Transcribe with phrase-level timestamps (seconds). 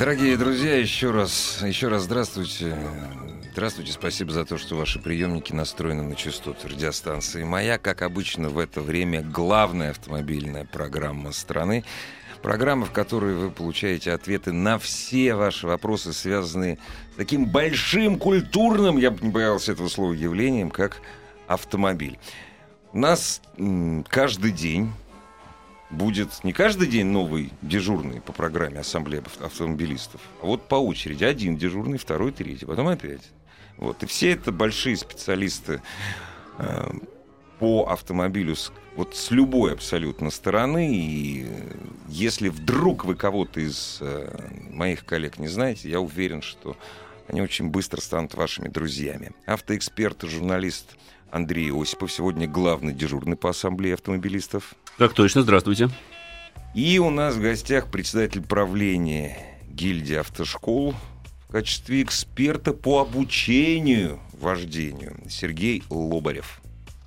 [0.00, 2.74] Дорогие друзья, еще раз, еще раз здравствуйте.
[3.52, 7.76] Здравствуйте, спасибо за то, что ваши приемники настроены на частоту радиостанции «Моя».
[7.76, 11.84] Как обычно, в это время главная автомобильная программа страны.
[12.40, 16.78] Программа, в которой вы получаете ответы на все ваши вопросы, связанные
[17.12, 21.02] с таким большим культурным, я бы не боялся этого слова, явлением, как
[21.46, 22.18] автомобиль.
[22.94, 23.42] У нас
[24.08, 24.92] каждый день
[25.90, 31.24] будет не каждый день новый дежурный по программе Ассамблеи автомобилистов, а вот по очереди.
[31.24, 33.22] Один дежурный, второй, третий, потом опять.
[33.76, 34.02] Вот.
[34.02, 35.82] И все это большие специалисты
[36.58, 36.90] э,
[37.58, 40.94] по автомобилю с, вот с любой абсолютно стороны.
[40.94, 41.46] И
[42.08, 46.76] если вдруг вы кого-то из э, моих коллег не знаете, я уверен, что
[47.28, 49.32] они очень быстро станут вашими друзьями.
[49.46, 50.96] Автоэксперт и журналист
[51.32, 54.74] Андрей Осипов сегодня главный дежурный по ассамблее автомобилистов.
[54.98, 55.88] Так точно, здравствуйте.
[56.74, 60.94] И у нас в гостях председатель правления гильдии автошкол
[61.48, 66.60] в качестве эксперта по обучению вождению Сергей Лобарев.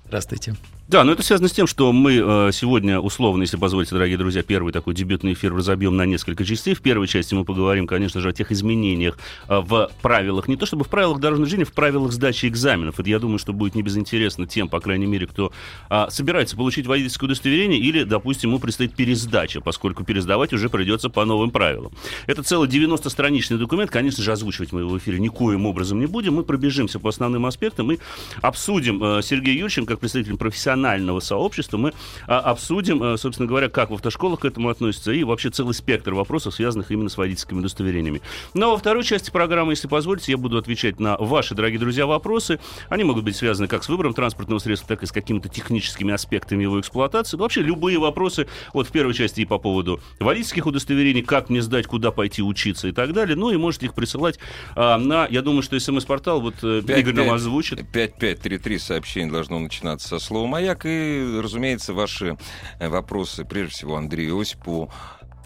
[0.06, 0.54] Здравствуйте.
[0.86, 4.42] Да, но это связано с тем, что мы э, сегодня, условно, если позволите, дорогие друзья,
[4.42, 6.74] первый такой дебютный эфир разобьем на несколько частей.
[6.74, 9.16] В первой части мы поговорим, конечно же, о тех изменениях
[9.48, 13.00] э, в правилах, не то чтобы в правилах дорожного движения, в правилах сдачи экзаменов.
[13.00, 15.52] Это, я думаю, что будет не безинтересно тем, по крайней мере, кто
[15.88, 21.24] э, собирается получить водительское удостоверение или, допустим, ему предстоит пересдача, поскольку пересдавать уже придется по
[21.24, 21.92] новым правилам.
[22.26, 26.34] Это целый 90-страничный документ, конечно же, озвучивать мы его в эфире никоим образом не будем.
[26.34, 27.98] Мы пробежимся по основным аспектам и
[28.42, 31.92] обсудим э, Сергей Юрченко, как представитель профессионального профессионального сообщества мы
[32.26, 36.14] а, обсудим, а, собственно говоря, как в автошколах к этому относятся и вообще целый спектр
[36.14, 38.20] вопросов, связанных именно с водительскими удостоверениями.
[38.54, 42.58] Но во второй части программы, если позволите, я буду отвечать на ваши, дорогие друзья, вопросы.
[42.88, 46.62] Они могут быть связаны как с выбором транспортного средства, так и с какими-то техническими аспектами
[46.62, 47.36] его эксплуатации.
[47.36, 51.62] Но вообще любые вопросы, вот в первой части и по поводу водительских удостоверений, как мне
[51.62, 53.36] сдать, куда пойти учиться и так далее.
[53.36, 54.38] Ну и можете их присылать
[54.74, 57.78] а, на, я думаю, что смс-портал вот 5, э, Игорь 5, нам озвучит.
[57.92, 60.63] 5533 сообщение должно начинаться со слова «Маяк».
[60.84, 62.36] И, разумеется, ваши
[62.78, 64.90] э, вопросы, прежде всего, Андрею Осипову,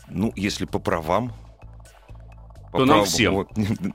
[0.08, 1.32] ну, если по правам,
[2.72, 3.46] то нам всем.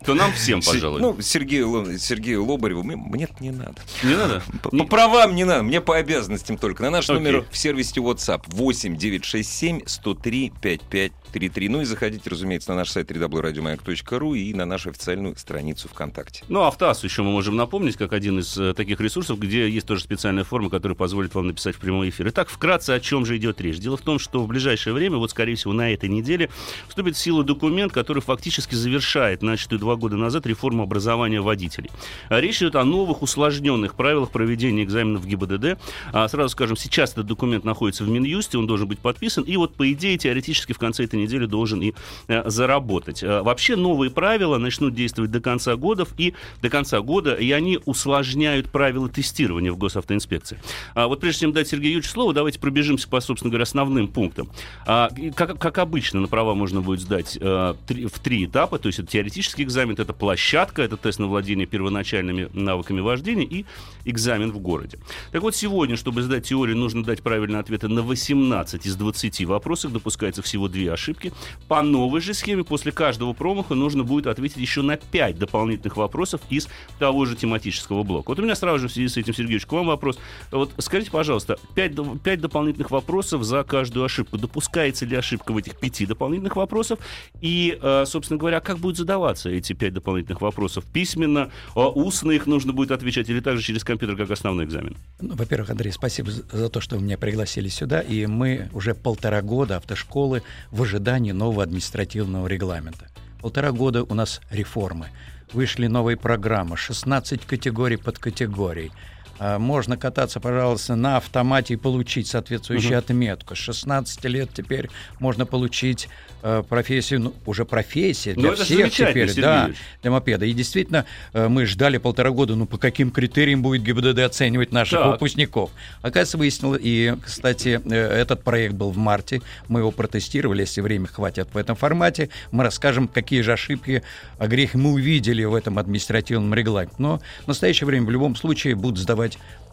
[0.06, 1.01] То нам всем, пожалуй.
[1.01, 3.75] Ну, Сергею, Сергею Лобареву мне не надо.
[4.03, 4.44] Не надо?
[4.61, 6.83] По, правам не надо, мне по обязанностям только.
[6.83, 11.69] На наш номер в сервисе WhatsApp 8 967 103 55 33.
[11.69, 16.44] Ну и заходите, разумеется, на наш сайт www.radiomayak.ru и на нашу официальную страницу ВКонтакте.
[16.47, 20.03] Ну, Автас еще мы можем напомнить, как один из э, таких ресурсов, где есть тоже
[20.03, 22.29] специальная форма, которая позволит вам написать в прямой эфир.
[22.29, 23.78] Итак, вкратце, о чем же идет речь?
[23.78, 26.50] Дело в том, что в ближайшее время, вот, скорее всего, на этой неделе,
[26.88, 31.91] вступит в силу документ, который фактически завершает начатую два года назад реформу образования водителей.
[32.29, 35.79] А речь идет о новых усложненных правилах проведения экзаменов в ГИБДД.
[36.12, 39.75] А, сразу скажем, сейчас этот документ находится в Минюсте, он должен быть подписан, и вот,
[39.75, 41.94] по идее, теоретически в конце этой недели должен и
[42.28, 43.24] э, заработать.
[43.24, 47.80] Э, вообще новые правила начнут действовать до конца года, и до конца года, и они
[47.85, 50.59] усложняют правила тестирования в госавтоинспекции.
[50.94, 54.50] А вот прежде чем дать Сергею Юрьевичу слово, давайте пробежимся по, собственно говоря, основным пунктам.
[54.85, 58.88] А, как, как обычно, на права можно будет сдать а, три, в три этапа, то
[58.88, 63.66] есть это теоретический экзамен, это площадка, это тест на владение первоначальными навыками вождения и
[64.06, 65.00] экзамен в городе.
[65.31, 69.94] Так вот, сегодня, чтобы сдать теорию, нужно дать правильные ответы на 18 из 20 вопросов,
[69.94, 71.34] допускается всего две ошибки.
[71.68, 76.42] По новой же схеме после каждого промаха нужно будет ответить еще на 5 дополнительных вопросов
[76.50, 76.68] из
[77.00, 78.30] того же тематического блока.
[78.30, 80.19] Вот у меня сразу же в связи с этим, Сергеевич, к вам вопрос.
[80.52, 84.38] Вот скажите, пожалуйста, 5, 5 дополнительных вопросов за каждую ошибку.
[84.38, 87.00] Допускается ли ошибка в этих 5 дополнительных вопросов?
[87.42, 90.83] И, э, собственно говоря, как будут задаваться эти 5 дополнительных вопросов?
[90.92, 94.95] Письменно, а устно их нужно будет отвечать или также через компьютер, как основной экзамен?
[95.22, 98.01] Ну, во-первых, Андрей, спасибо за то, что вы меня пригласили сюда.
[98.01, 100.42] И мы уже полтора года автошколы
[100.72, 103.07] в ожидании нового административного регламента.
[103.42, 105.07] Полтора года у нас реформы.
[105.54, 108.92] Вышли новые программы, 16 категорий под категорий.
[109.39, 113.00] А, можно кататься, пожалуйста, на автомате и получить соответствующую Мгм.
[113.00, 113.56] отметку.
[113.56, 114.89] С 16 лет теперь
[115.19, 116.07] можно получить
[116.45, 119.69] э, профессию, ну, уже профессия Ну, для это всех замечательно, теперь, Сергей да,
[120.01, 120.45] для мопеда.
[120.45, 125.00] И действительно, э, мы ждали полтора года, ну, по каким критериям будет ГИБДД оценивать наших
[125.00, 125.13] Так.
[125.13, 125.71] выпускников.
[126.01, 131.07] Оказывается, выяснилось, и, кстати, э, этот проект был в марте, мы его протестировали, если время
[131.07, 134.03] хватит в этом формате, мы расскажем, какие же ошибки,
[134.38, 136.95] а грехи мы увидели в этом административном регламенте.
[136.97, 139.23] Но в настоящее время в любом случае будут сдавать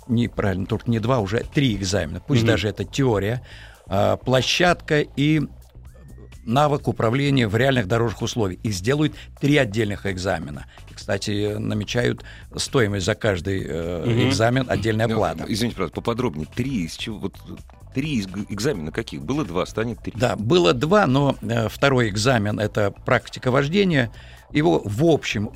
[0.08, 2.20] неправильно, только не два, уже три экзамена.
[2.20, 2.48] Пусть Мгм.
[2.48, 3.42] даже это теория,
[3.86, 5.42] а, площадка и
[6.44, 8.60] навык управления в реальных дорожных условиях.
[8.62, 10.66] Их сделают три отдельных экзамена.
[10.90, 12.24] И, кстати, намечают
[12.56, 14.28] стоимость за каждый э, Мгм.
[14.30, 15.44] экзамен, отдельная Ну, плата.
[15.46, 16.46] Извините, пожалуйста, поподробнее.
[16.52, 17.18] Три из чего?
[17.18, 17.34] Вот
[17.94, 19.22] три экзамена каких?
[19.22, 20.12] Было два, станет три.
[20.16, 24.10] Да, было два, но э, второй экзамен это практика вождения.
[24.50, 25.50] Его в общем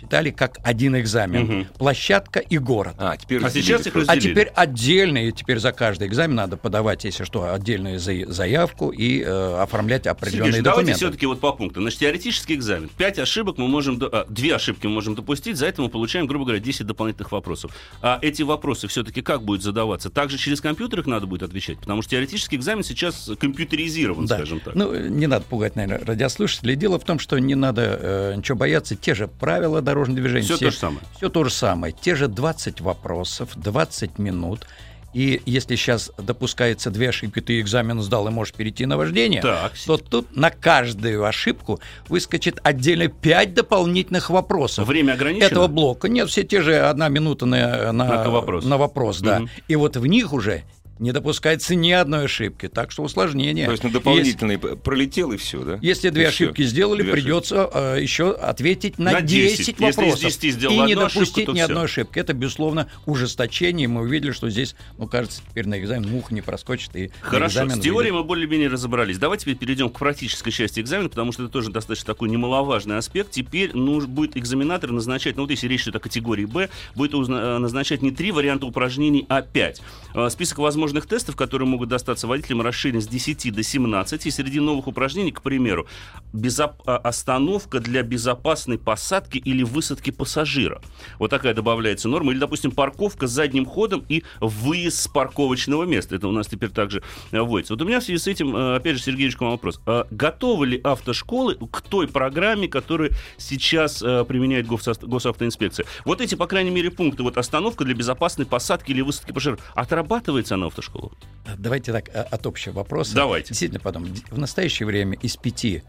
[0.00, 1.42] считали как один экзамен.
[1.44, 1.66] Мгм.
[1.78, 2.94] Площадка и город.
[2.98, 3.94] А, теперь А сейчас их.
[3.96, 4.20] А разделили.
[4.32, 9.62] теперь отдельные, теперь за каждый экзамен надо подавать, если что, отдельную за- заявку и э,
[9.62, 10.62] оформлять Сергей определенные давайте
[10.92, 10.98] документы.
[10.98, 11.82] все-таки вот по пунктам.
[11.84, 12.90] Значит, теоретический экзамен.
[12.96, 13.98] Пять ошибок мы можем...
[13.98, 17.32] до- а, две ошибки мы можем допустить, за это мы получаем, грубо говоря, 10 дополнительных
[17.32, 17.72] вопросов.
[18.02, 20.10] А эти вопросы все-таки как будут задаваться?
[20.10, 21.78] Также через компьютер их надо будет отвечать?
[21.78, 24.36] Потому что теоретический экзамен сейчас компьютеризирован, Да.
[24.36, 24.74] скажем так.
[24.74, 26.76] Ну, не надо пугать, наверное, радиослушателей.
[26.76, 28.94] Дело в том, что не надо э, ничего бояться.
[28.96, 30.44] Те же правила дорожного движения.
[30.44, 31.00] Все то же самое.
[31.16, 31.94] Все то же самое.
[31.98, 34.66] Те же 20 вопросов, 20 минут.
[35.14, 39.72] И если сейчас допускается две ошибки, ты экзамен сдал и можешь перейти на вождение, Так,
[39.86, 44.86] то тут на каждую ошибку выскочит отдельно 5 дополнительных вопросов.
[44.86, 45.46] Время ограничено?
[45.46, 46.10] Этого блока.
[46.10, 48.66] Нет, все те же одна минута на, на, На вопрос.
[48.66, 49.38] на вопрос, да.
[49.40, 49.48] Мгм.
[49.68, 50.64] И вот в них уже
[50.98, 52.68] не допускается ни одной ошибки.
[52.68, 53.66] Так что усложнение.
[53.66, 55.78] То есть на Если- дополнительный п- пролетел и все, да?
[55.82, 59.58] если две И ошибки сделали, Две придется э, еще ответить на, На 10.
[59.58, 60.20] 10 Если из вопросов.
[60.20, 61.64] 10 сделал и не ошибку, допустить то ни всё.
[61.66, 62.18] одной ошибки.
[62.18, 63.88] Это, безусловно, ужесточение.
[63.88, 66.94] Мы увидели, что здесь, ну, кажется, теперь на экзамен муха не проскочит.
[66.96, 69.18] И Хорошо, с теорией мы более-менее разобрались.
[69.18, 73.30] Давайте теперь перейдем к практической части экзамена, потому что это тоже достаточно такой немаловажный аспект.
[73.32, 77.58] Теперь нужно будет экзаменатор назначать, ну вот если речь идет о категории Б, будет э,
[77.58, 79.82] назначать не три варианта упражнений, а пять.
[80.14, 84.26] Э, Список возможных тестов, которые могут достаться водителям, расширен с 10 до 17.
[84.26, 85.86] И среди новых упражнений, к примеру,
[86.32, 90.80] безоп- а, остановка для безопасной посадки или высадки пассажира.
[91.18, 92.32] Вот такая добавляется норма.
[92.32, 96.16] Или, допустим, парковка с задним ходом и выезд с парковочного места.
[96.16, 97.02] Это у нас теперь также
[97.32, 97.74] э, вводится.
[97.74, 99.80] Вот у меня в связи с этим, э, опять же, Сергеевич, к вам вопрос.
[99.86, 105.86] А Готовы ли автошколы к той программе, которую сейчас э, применяет Госавто- госавтоинспекция?
[106.04, 107.22] Вот эти, по крайней мере, пункты.
[107.22, 109.60] Вот остановка для безопасной посадки или высадки пассажиров.
[109.74, 111.12] Отрабатывается она в автошколах?
[111.58, 113.14] Давайте так, э, от общего вопроса.
[113.14, 113.48] Давайте.
[113.48, 114.06] Действительно, потом.
[114.30, 115.82] В настоящее время из пяти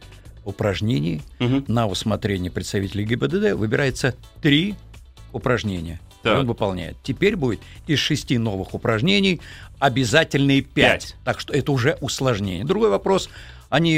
[0.46, 1.66] упражнений Мгм.
[1.68, 4.76] на усмотрение представителей ГИБДД выбирается три
[5.34, 6.00] упражнения.
[6.24, 6.40] Так.
[6.40, 6.98] Он выполняет.
[7.04, 9.40] Теперь будет из шести новых упражнений
[9.80, 11.14] обязательные пять.
[11.14, 11.16] Пять.
[11.26, 12.66] Так что это уже усложнение.
[12.66, 13.30] Другой вопрос.
[13.70, 13.98] Они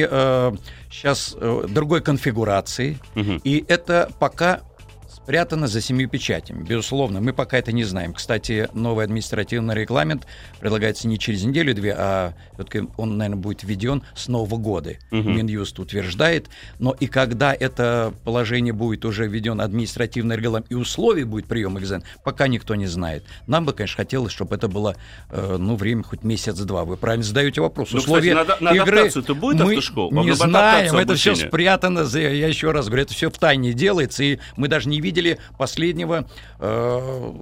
[0.91, 1.35] сейчас
[1.69, 2.97] другой конфигурации.
[3.15, 3.39] Мгм.
[3.43, 4.61] И это пока
[5.29, 6.63] спрятано за семью печатями.
[6.63, 8.13] Безусловно, мы пока это не знаем.
[8.15, 10.25] Кстати, новый административный регламент
[10.59, 14.95] предлагается не через неделю-две, а все-таки он, наверное, будет введен с Нового года.
[15.11, 15.37] Мгм.
[15.37, 16.49] Минюст утверждает.
[16.79, 22.03] Но и когда это положение будет уже введен административный регламент и условий будет приема экзамен,
[22.23, 23.23] пока никто не знает.
[23.45, 24.95] Нам бы, конечно, хотелось, чтобы это было
[25.29, 26.85] э, ну, время хоть месяц-два.
[26.85, 27.89] Вы правильно задаете вопрос.
[27.91, 30.23] Ну, Условия кстати, на- на игры будет мы автошкола?
[30.23, 30.95] не знаем.
[30.95, 32.05] Это все спрятано.
[32.05, 34.23] за- Я еще раз говорю, это все в тайне делается.
[34.23, 36.27] И мы даже не видели последнего
[36.59, 37.33] э,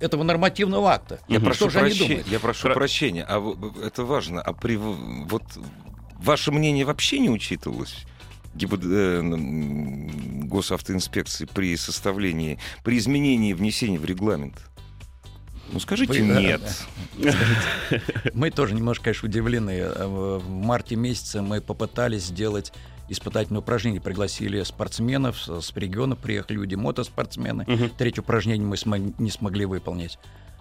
[0.00, 1.20] этого нормативного акта.
[1.28, 1.46] Я Мгм.
[1.46, 2.08] прошу Что же они прощения.
[2.08, 2.28] думают?
[2.28, 3.24] Я прошу Хра- прощения.
[3.28, 4.40] А это важно.
[4.42, 5.42] А при вот
[6.18, 8.04] ваше мнение вообще не учитывалось?
[8.58, 9.20] Э,
[10.44, 14.54] госавтоинспекции при составлении, при изменении внесения в регламент?
[15.72, 16.62] Ну скажите Вы, нет.
[18.34, 19.70] Мы тоже немножко, конечно, удивлены.
[19.72, 20.06] Э,
[20.38, 22.72] В марте месяце мы попытались сделать
[23.08, 24.00] испытательное упражнение.
[24.00, 27.64] Пригласили спортсменов, с региона приехали люди, мотоспортсмены.
[27.66, 27.90] Мгм.
[27.96, 30.18] Третье упражнение мы смог- не смогли выполнить.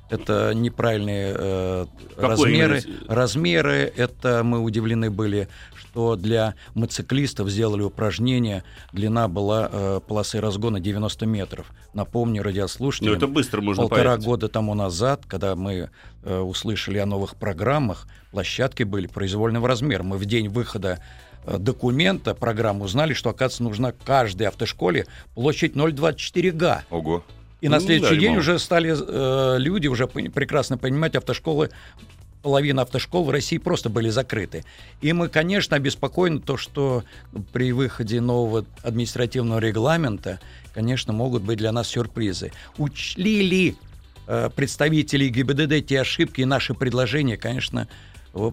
[0.07, 1.85] Это неправильные э,
[2.17, 2.79] размеры.
[2.85, 3.15] именно?
[3.15, 8.63] Размеры, это мы удивлены были, что для мотоциклистов сделали упражнение.
[8.93, 11.71] Длина была э, полосы разгона 90 метров.
[11.93, 13.15] Напомню Ну, радиослушателям.
[13.17, 14.25] это быстро можно Полтора поехать.
[14.25, 15.89] года тому назад, когда мы
[16.23, 20.03] э, услышали о новых программах, площадки были произвольного размера.
[20.03, 20.99] Мы в день выхода
[21.45, 26.83] документа, программы узнали, что, оказывается, нужна каждой автошколе площадь 0,24 га.
[26.89, 27.23] Ого.
[27.61, 31.71] И на Ну, следующий да, день уже стали э, люди уже прекрасно понимать, автошколы
[32.45, 34.65] половина автошкол в России просто были закрыты.
[35.01, 37.03] И мы, конечно, обеспокоены то, что
[37.51, 40.39] при выходе нового административного регламента,
[40.71, 42.51] конечно, могут быть для нас сюрпризы.
[42.77, 43.75] Учли ли
[44.27, 47.87] э, представителей ГИБДД те ошибки и наши предложения, конечно,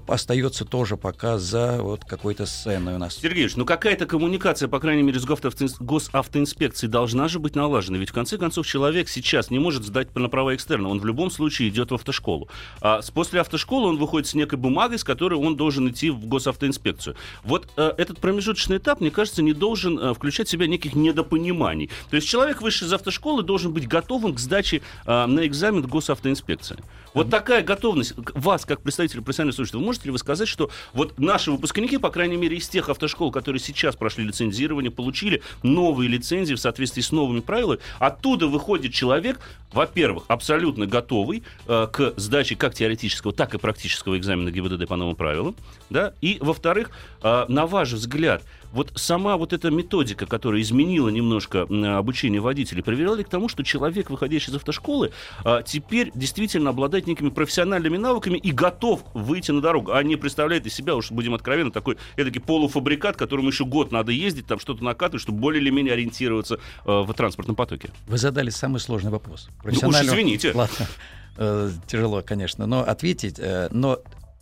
[0.07, 3.17] остается тоже пока за вот какой-то сценой у нас.
[3.17, 7.99] Сергеевич, ну какая-то коммуникация, по крайней мере, с госавтоинспекцией должна же быть налажена.
[7.99, 10.89] Ведь в конце концов человек сейчас не может сдать на права экстерна.
[10.89, 12.49] Он в любом случае идет в автошколу.
[12.81, 17.17] А после автошколы он выходит с некой бумагой, с которой он должен идти в госавтоинспекцию.
[17.43, 21.91] Вот э, этот промежуточный этап, мне кажется, не должен э, включать в себя неких недопониманий.
[22.11, 26.77] То есть человек, вышедший из автошколы, должен быть готовым к сдаче э, на экзамен госавтоинспекции.
[27.15, 31.51] Вот такая готовность вас, как представителя профессиональной службы, можете ли вы сказать, что вот наши
[31.51, 36.61] выпускники, по крайней мере, из тех автошкол, которые сейчас прошли лицензирование, получили новые лицензии в
[36.61, 39.41] соответствии с новыми правилами, оттуда выходит человек,
[39.73, 45.17] во-первых, абсолютно готовый э, к сдаче как теоретического, так и практического экзамена ГИБДД по новым
[45.17, 45.57] правилам,
[45.91, 46.91] да, и, во-вторых,
[47.23, 51.67] э, на ваш взгляд, вот сама вот эта методика, которая изменила немножко
[51.99, 55.13] обучение водителей, привела ли к тому, что человек, выходящий из автошколы,
[55.45, 60.67] а, теперь действительно обладает некими профессиональными навыками и готов выйти на дорогу, а не представляет
[60.67, 64.83] из себя, уж будем откровенны, такой эдакий полуфабрикат, которому еще год надо ездить, там что-то
[64.83, 67.91] накатывать, чтобы более или менее ориентироваться а, в транспортном потоке.
[68.07, 69.49] Вы задали самый сложный вопрос.
[69.65, 70.53] Ну уж извините.
[70.55, 70.87] Ладно,
[71.37, 74.01] э, тяжело, конечно, но ответить, э, но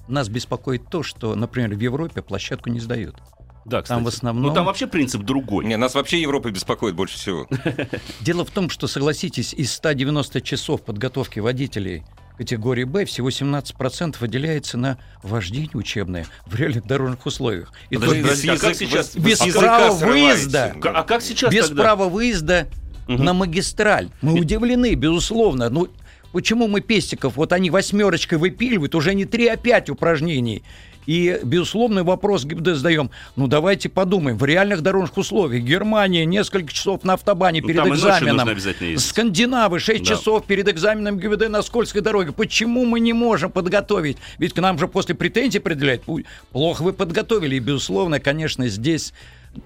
[0.08, 3.16] нас беспокоит то, что, например, в Европе площадку не сдают.
[3.64, 3.96] Да, кстати.
[3.96, 4.48] Там в основном...
[4.48, 5.64] Ну, там вообще принцип другой.
[5.64, 7.46] Не, нас вообще Европа беспокоит больше всего.
[8.20, 12.04] Дело в том, что, согласитесь, из 190 часов подготовки водителей
[12.40, 17.70] категории Б всего 17% выделяется на вождение учебное в реальных дорожных условиях.
[17.90, 21.82] И Подожди, без, язык, как сейчас, без права выезда, а как сейчас без тогда?
[21.82, 22.66] права выезда
[23.06, 23.22] угу.
[23.22, 24.08] на магистраль.
[24.22, 25.68] Мы удивлены, безусловно.
[25.68, 25.88] Ну,
[26.32, 30.62] почему мы пестиков, вот они восьмерочкой выпиливают, уже не три, а пять упражнений.
[31.10, 33.10] И, безусловно, вопрос ГИБД задаем.
[33.34, 34.38] Ну, давайте подумаем.
[34.38, 38.48] В реальных дорожных условиях Германия несколько часов на автобане ну, перед экзаменом.
[38.96, 40.06] Скандинавы 6 да.
[40.08, 42.30] часов перед экзаменом ГИБД на скользкой дороге.
[42.30, 44.18] Почему мы не можем подготовить?
[44.38, 46.04] Ведь к нам же после претензий определяют.
[46.52, 47.56] Плохо вы подготовили.
[47.56, 49.12] И, безусловно, конечно, здесь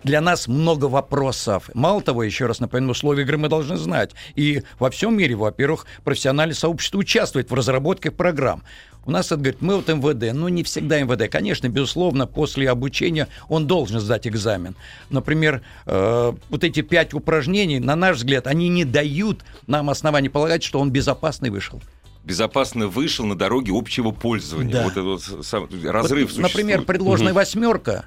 [0.02, 1.70] для нас много вопросов.
[1.74, 4.12] Мало того, еще раз напомню, условия игры мы должны знать.
[4.34, 8.62] И во всем мире, во-первых, профессиональное сообщество участвует в разработке программ.
[9.06, 11.30] У нас это говорит, мы вот МВД, ну не всегда МВД.
[11.30, 14.74] Конечно, безусловно, после обучения он должен сдать экзамен.
[15.10, 20.62] Например, э, вот эти пять упражнений, на наш взгляд, они не дают нам оснований полагать,
[20.62, 21.82] что он безопасный вышел
[22.24, 24.72] безопасно вышел на дороге общего пользования.
[24.72, 24.84] Да.
[24.84, 27.40] Вот этот сам, разрыв вот, Например, предложенная угу.
[27.40, 28.06] восьмерка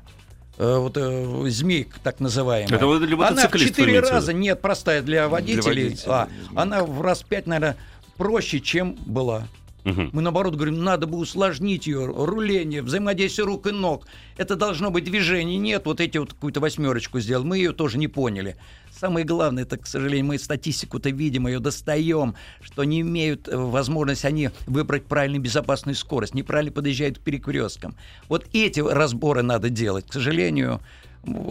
[0.57, 2.75] вот э, змей, так называемая.
[2.75, 6.03] Это для она в четыре раза нет простая для водителей, для водителей.
[6.07, 7.77] А, она в раз пять, наверное,
[8.17, 9.47] проще, чем была.
[9.85, 10.09] Угу.
[10.11, 14.05] Мы наоборот говорим, надо бы усложнить ее, руление, взаимодействие рук и ног.
[14.35, 15.57] Это должно быть движение.
[15.57, 17.45] Нет, вот эти вот какую-то восьмерочку сделал.
[17.45, 18.57] Мы ее тоже не поняли.
[19.00, 24.25] Самое главное, это, к сожалению, мы статистику-то видим, ее достаем, что не имеют э, возможность
[24.25, 27.96] они выбрать правильную безопасную скорость, неправильно подъезжают к перекресткам.
[28.27, 30.08] Вот эти разборы надо делать.
[30.08, 30.82] К сожалению,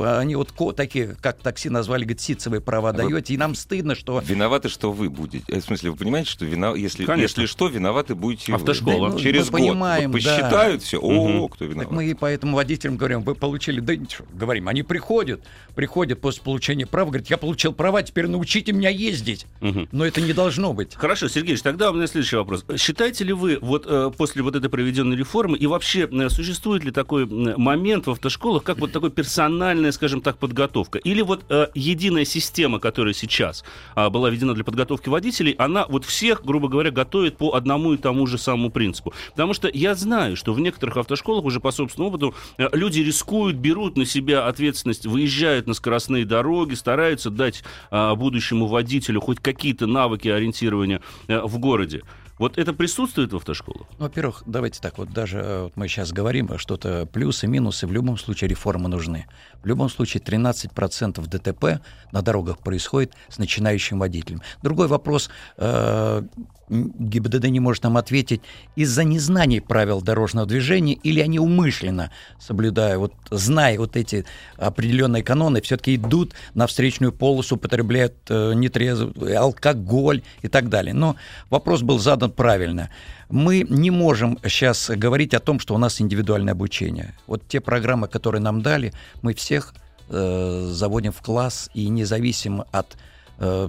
[0.03, 4.21] они вот такие, как такси назвали, говорит, ситцевые права а даете, и нам стыдно, что...
[4.25, 5.45] Виноваты, что вы будете.
[5.49, 6.75] Э, в смысле, вы понимаете, что вина...
[6.75, 9.09] если, если что, виноваты будете Автошкола.
[9.09, 9.13] вы.
[9.15, 10.87] Ну, Через мы год понимаем, вот посчитают да.
[10.87, 11.49] все, о, угу.
[11.49, 11.89] кто виноват.
[11.89, 15.43] Так мы и поэтому водителям говорим, вы получили, да ничего, говорим, они приходят,
[15.75, 19.47] приходят после получения права, говорят, я получил права, теперь научите меня ездить.
[19.61, 19.89] Угу.
[19.93, 20.95] Но это не должно быть.
[20.95, 22.65] Хорошо, Сергеевич, тогда у меня следующий вопрос.
[22.77, 26.91] Считаете ли вы вот э, после вот этой проведенной реформы, и вообще э, существует ли
[26.91, 30.99] такой момент в автошколах, как вот такой персональный профессиональная, скажем так, подготовка.
[30.99, 33.65] Или вот э, единая система, которая сейчас
[33.97, 37.97] э, была введена для подготовки водителей, она вот всех, грубо говоря, готовит по одному и
[37.97, 39.13] тому же самому принципу.
[39.31, 43.57] Потому что я знаю, что в некоторых автошколах уже по собственному опыту э, люди рискуют,
[43.57, 49.87] берут на себя ответственность, выезжают на скоростные дороги, стараются дать э, будущему водителю хоть какие-то
[49.87, 52.03] навыки ориентирования э, в городе.
[52.39, 53.87] Вот это присутствует в автошколах?
[53.99, 57.93] Ну, во-первых, давайте так, вот даже э, вот мы сейчас говорим, что-то плюсы, минусы, в
[57.93, 59.27] любом случае реформы нужны.
[59.63, 64.43] В любом случае 13% ДТП на дорогах происходит с начинающим водителем.
[64.63, 66.23] Другой вопрос, э,
[66.69, 68.41] ГИБДД не может нам ответить
[68.75, 74.25] из-за незнания правил дорожного движения или они умышленно, соблюдая, вот, зная вот эти
[74.57, 80.95] определенные каноны, все-таки идут на встречную полосу, употребляют э, нетрезвый алкоголь и так далее.
[80.95, 81.17] Но
[81.51, 82.91] вопрос был задан правильно.
[83.29, 87.15] Мы не можем сейчас говорить о том, что у нас индивидуальное обучение.
[87.27, 88.93] Вот те программы, которые нам дали,
[89.23, 89.75] мы всех
[90.09, 92.97] э, заводим в класс, и независимо от
[93.39, 93.69] э,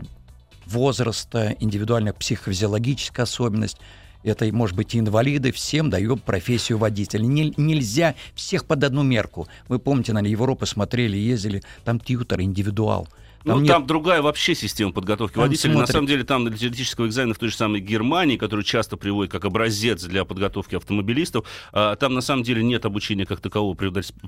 [0.68, 3.78] возраста, индивидуальная психофизиологическая особенность,
[4.24, 7.22] это, может быть, инвалиды, всем дают профессию водителя.
[7.22, 9.48] Не, нельзя всех под одну мерку.
[9.68, 13.08] Вы помните, на Европу смотрели, ездили, там тьютер, индивидуал.
[13.48, 13.72] Там ну, нет...
[13.72, 15.74] там другая вообще система подготовки там водителей.
[15.74, 15.88] Смотрит...
[15.88, 19.32] На самом деле, там для теоретического экзамена в той же самой Германии, который часто приводит
[19.32, 23.78] как образец для подготовки автомобилистов, а, там на самом деле нет обучения как такового.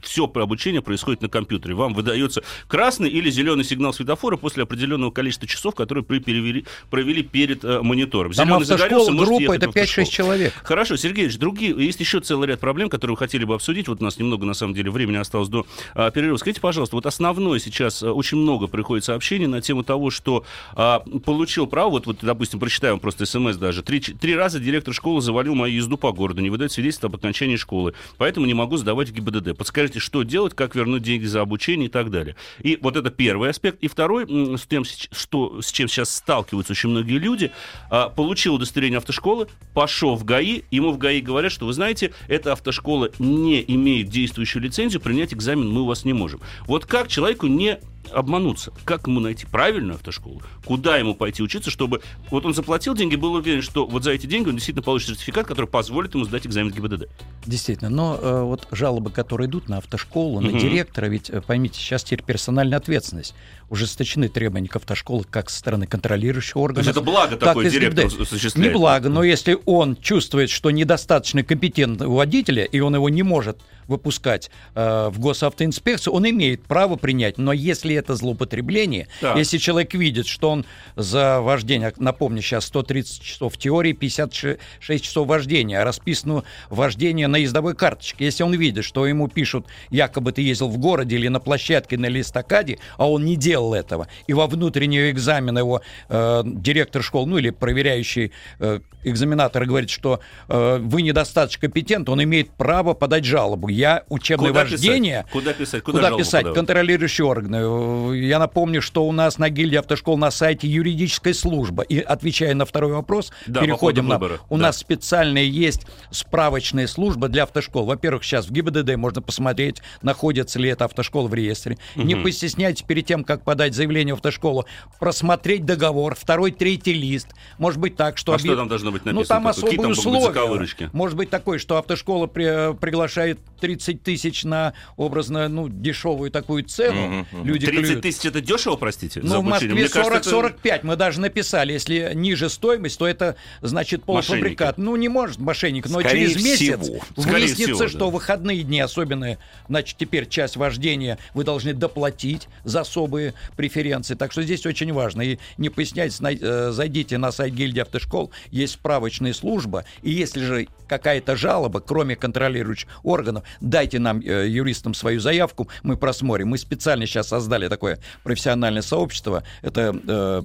[0.02, 1.76] Все обучение происходит на компьютере.
[1.76, 7.66] Вам выдается красный или зеленый сигнал светофора после определенного количества часов, которые перевели, провели перед
[7.66, 8.34] э, монитором.
[8.34, 10.54] Зеленый загорелся, группа, это 5-6 человек.
[10.64, 13.90] Хорошо, Сергеевич, другие, есть еще целый ряд проблем, которые вы хотели бы обсудить.
[13.90, 16.38] Вот у нас немного, на самом деле, времени осталось до а, перерыва.
[16.38, 21.00] Скажите, пожалуйста, вот основное сейчас а, очень много приходит сообщений на тему того, что а,
[21.26, 25.56] получил право, вот, вот, допустим, прочитаем просто смс даже, три, три раза директор школы завалил
[25.56, 29.14] мою езду по городу, не выдает свидетельство об окончании школы, поэтому не могу сдавать в
[29.14, 29.58] ГИБДД.
[29.58, 32.36] Подскажите, что делать, как вернуть деньги за обучение и так далее.
[32.60, 33.80] И вот это первый аспект.
[33.82, 37.52] И второй, с тем, что, с чем сейчас сталкиваются очень многие люди,
[37.90, 42.52] а, получил удостоверение автошколы, пошел в ГАИ, ему в ГАИ говорят, что вы знаете, эта
[42.52, 46.42] автошкола не имеет действующую лицензию, принять экзамен мы у вас не можем.
[46.68, 47.80] Вот как человеку не
[48.12, 48.72] обмануться.
[48.86, 50.42] Как ему найти правильную автошколу?
[50.66, 52.02] Куда ему пойти учиться, чтобы...
[52.30, 55.48] Вот он заплатил деньги, был уверен, что вот за эти деньги он действительно получит сертификат,
[55.48, 57.10] который позволит ему сдать экзамен ГИБДД.
[57.46, 57.90] Действительно.
[57.90, 60.60] Но э, вот жалобы, которые идут на автошколу, на угу.
[60.60, 63.36] директора, ведь, э, поймите, сейчас теперь персональная ответственность.
[63.70, 66.84] Ужесточены требования к автошколы как со стороны контролирующего органа.
[66.84, 68.74] То есть это благо такое директор осуществляет?
[68.74, 73.60] Не благо, но если он чувствует, что недостаточно компетентный водителя, и он его не может
[73.90, 77.38] выпускать э, в госавтоинспекцию, он имеет право принять.
[77.38, 79.34] Но если это злоупотребление, да.
[79.36, 85.82] если человек видит, что он за вождение, напомню, сейчас 130 часов теории, 56 часов вождения,
[85.82, 88.26] а расписано вождение на ездовой карточке.
[88.26, 92.08] Если он видит, что ему пишут, якобы ты ездил в городе или на площадке, на
[92.08, 97.38] листокаде, а он не делал этого, и во внутренний экзамен его э, директор школы, ну
[97.38, 103.70] или проверяющий э, экзаменатор говорит, что э, вы недостаточно компетентны, он имеет право подать жалобу
[103.80, 105.24] я учебное Куда вождение...
[105.24, 105.32] Писать?
[105.32, 105.84] Куда писать?
[105.84, 106.42] Куда, Куда писать?
[106.42, 106.56] Подавать?
[106.56, 108.18] Контролирующие органы.
[108.18, 111.84] Я напомню, что у нас на гильдии автошкол на сайте юридическая служба.
[111.84, 114.16] И отвечая на второй вопрос, да, переходим на...
[114.16, 114.40] Выбора.
[114.50, 114.64] У да.
[114.64, 117.86] нас специальная есть справочная служба для автошкол.
[117.86, 121.78] Во-первых, сейчас в ГИБДД можно посмотреть, находится ли эта автошкола в реестре.
[121.96, 122.04] Угу.
[122.04, 124.68] Не постесняйтесь перед тем, как подать заявление в автошколу,
[125.00, 127.30] просмотреть договор, второй, третий лист.
[127.58, 128.34] Может быть так, что...
[128.34, 128.44] А объ...
[128.44, 129.22] что там должно быть написано?
[129.22, 130.90] Ну, там особые там условия.
[130.94, 132.76] Может быть такое, что автошкола при...
[132.76, 137.26] приглашает 30 тысяч на образно, ну, дешевую такую цену.
[137.32, 139.22] Угу, Люди 30 тысяч это дешево, простите?
[139.24, 140.86] Ну, в Москве 40-45 это...
[140.86, 141.74] мы даже написали.
[141.74, 144.78] Если ниже стоимость, то это значит полуфабрикат.
[144.78, 144.92] Мошенники.
[144.92, 147.00] Ну, не может мошенник, но Скорее через месяц всего.
[147.16, 148.06] выяснится, всего, что да.
[148.06, 154.16] выходные дни, особенно, значит, теперь часть вождения вы должны доплатить за особые преференции.
[154.16, 155.22] Так что здесь очень важно.
[155.22, 160.68] И не поясняйте, э, зайдите на сайт гильдии автошкол, есть справочная служба, и если же
[160.88, 166.50] какая-то жалоба, кроме контролирующих органов, дайте нам, э, юристам, свою заявку, мы просмотрим.
[166.50, 169.44] Мы специально сейчас создали такое профессиональное сообщество.
[169.62, 170.44] Это э,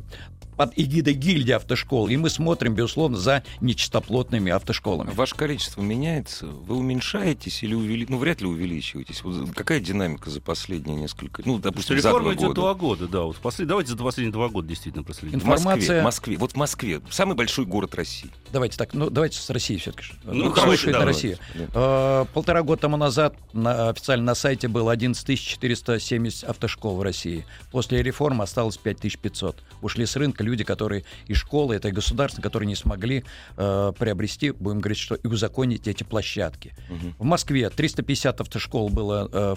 [0.57, 5.11] под эгидой гильдии автошкол, и мы смотрим, безусловно, за нечистоплотными автошколами.
[5.11, 6.47] Ваше количество меняется?
[6.47, 8.11] Вы уменьшаетесь или увеличиваетесь?
[8.11, 9.23] Ну, вряд ли увеличиваетесь.
[9.23, 11.43] Вот какая динамика за последние несколько...
[11.45, 13.23] Ну, допустим, Реформа за два идет два года, да.
[13.23, 13.69] Вот послед...
[13.69, 15.39] Давайте за последние два года действительно проследим.
[15.39, 16.01] Информация...
[16.01, 16.37] В Москве, Москве.
[16.39, 17.01] Вот в Москве.
[17.11, 18.31] Самый большой город России.
[18.53, 20.09] Давайте так, ну, давайте с Россией все-таки.
[20.25, 21.39] Ну, ну хорошо, да, Россия.
[21.55, 21.67] Да.
[21.75, 27.47] А, полтора года тому назад на, официально на сайте было 11 470 автошкол в России.
[27.71, 29.63] После реформы осталось 5500.
[29.83, 33.25] Ушли с рынка люди, которые и школы, это и государство, которые не смогли
[33.57, 36.75] э, приобрести, будем говорить, что и узаконить эти площадки.
[36.89, 37.15] Угу.
[37.19, 39.55] В Москве 350 автошкол было э,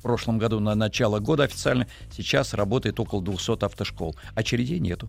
[0.00, 1.86] в прошлом году на начало года официально.
[2.10, 4.16] Сейчас работает около 200 автошкол.
[4.34, 5.08] Очередей нету.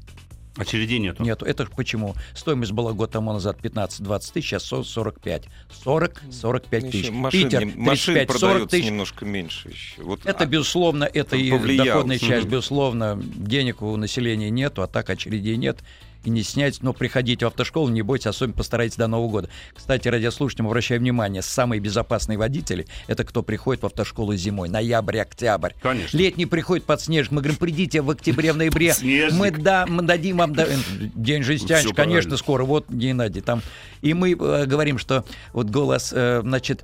[0.58, 1.24] Очередей нету?
[1.24, 1.46] Нету.
[1.46, 2.16] Это почему?
[2.34, 5.44] Стоимость была год тому назад 15-20 тысяч, сейчас 45.
[5.86, 7.10] 40-45 тысяч.
[7.10, 8.86] Машин, Питер 35 40 тысяч.
[8.86, 10.02] немножко меньше еще.
[10.02, 11.86] Вот, это, а, безусловно, это и повлиял.
[11.86, 13.18] доходная часть, безусловно.
[13.22, 15.80] Денег у населения нету, а так очередей нет
[16.24, 19.50] и не снять, но приходите в автошколу, не бойтесь, особенно постарайтесь до Нового года.
[19.74, 25.72] Кстати, радиослушателям обращаю внимание, самые безопасные водители— это кто приходит в автошколу зимой, ноябрь, октябрь.
[25.82, 26.18] Конечно.
[26.18, 28.94] Летний приходит под снежок, мы говорим, придите в октябре, в ноябре.
[29.32, 30.68] Мы, да, мы дадим вам да,
[31.16, 33.62] день жестянщик, конечно, скоро, вот Геннадий там.
[34.02, 36.84] И мы э, говорим, что вот голос, э, значит,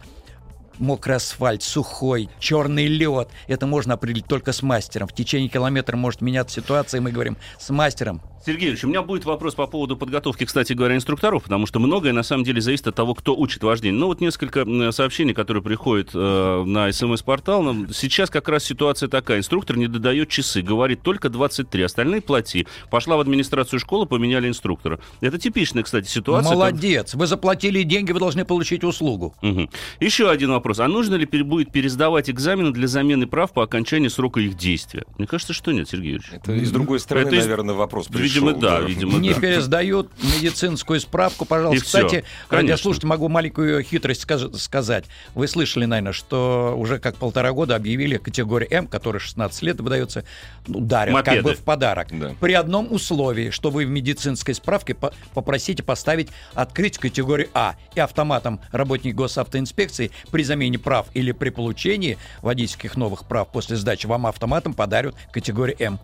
[0.79, 3.29] мокрый асфальт, сухой, черный лед.
[3.47, 5.07] Это можно определить только с мастером.
[5.07, 9.01] В течение километра может меняться ситуация, и мы говорим с мастером Сергей Ильич, у меня
[9.01, 12.87] будет вопрос по поводу подготовки, кстати говоря, инструкторов, потому что многое на самом деле зависит
[12.87, 13.99] от того, кто учит вождение.
[13.99, 17.75] Ну вот несколько сообщений, которые приходят э, на смс-портал.
[17.91, 19.39] Сейчас как раз ситуация такая.
[19.39, 22.67] Инструктор не додает часы, говорит только 23, остальные плати.
[22.89, 25.01] Пошла в администрацию школы, поменяли инструктора.
[25.19, 26.53] Это типичная, кстати, ситуация.
[26.53, 27.15] Молодец.
[27.15, 29.35] Вы заплатили деньги, вы должны получить услугу.
[29.41, 29.69] Угу.
[29.99, 30.79] Еще один вопрос.
[30.79, 35.03] А нужно ли будет пересдавать экзамены для замены прав по окончании срока их действия?
[35.17, 36.31] Мне кажется, что нет, Сергей Юрьевич.
[36.31, 38.36] Это из другой стороны, Это из- наверное, вопрос пришел.
[38.39, 39.39] Видимо, да, видимо, Не да.
[39.39, 41.77] пересдают медицинскую справку, пожалуйста.
[41.83, 41.85] И.
[41.85, 45.05] Кстати, радиослушатель, могу маленькую хитрость сказ- сказать.
[45.35, 50.23] Вы слышали, наверное, что уже как полтора года объявили категорию М, которая 16 лет выдается,
[50.67, 51.43] ну, дарят как Мопеды.
[51.43, 52.07] бы в подарок.
[52.11, 52.33] Да.
[52.39, 57.75] При одном условии, что вы в медицинской справке по- попросите поставить открыть категорию А.
[57.95, 64.05] И автоматом работник госавтоинспекции при замене прав или при получении водительских новых прав после сдачи
[64.07, 65.99] вам автоматом подарят категорию М.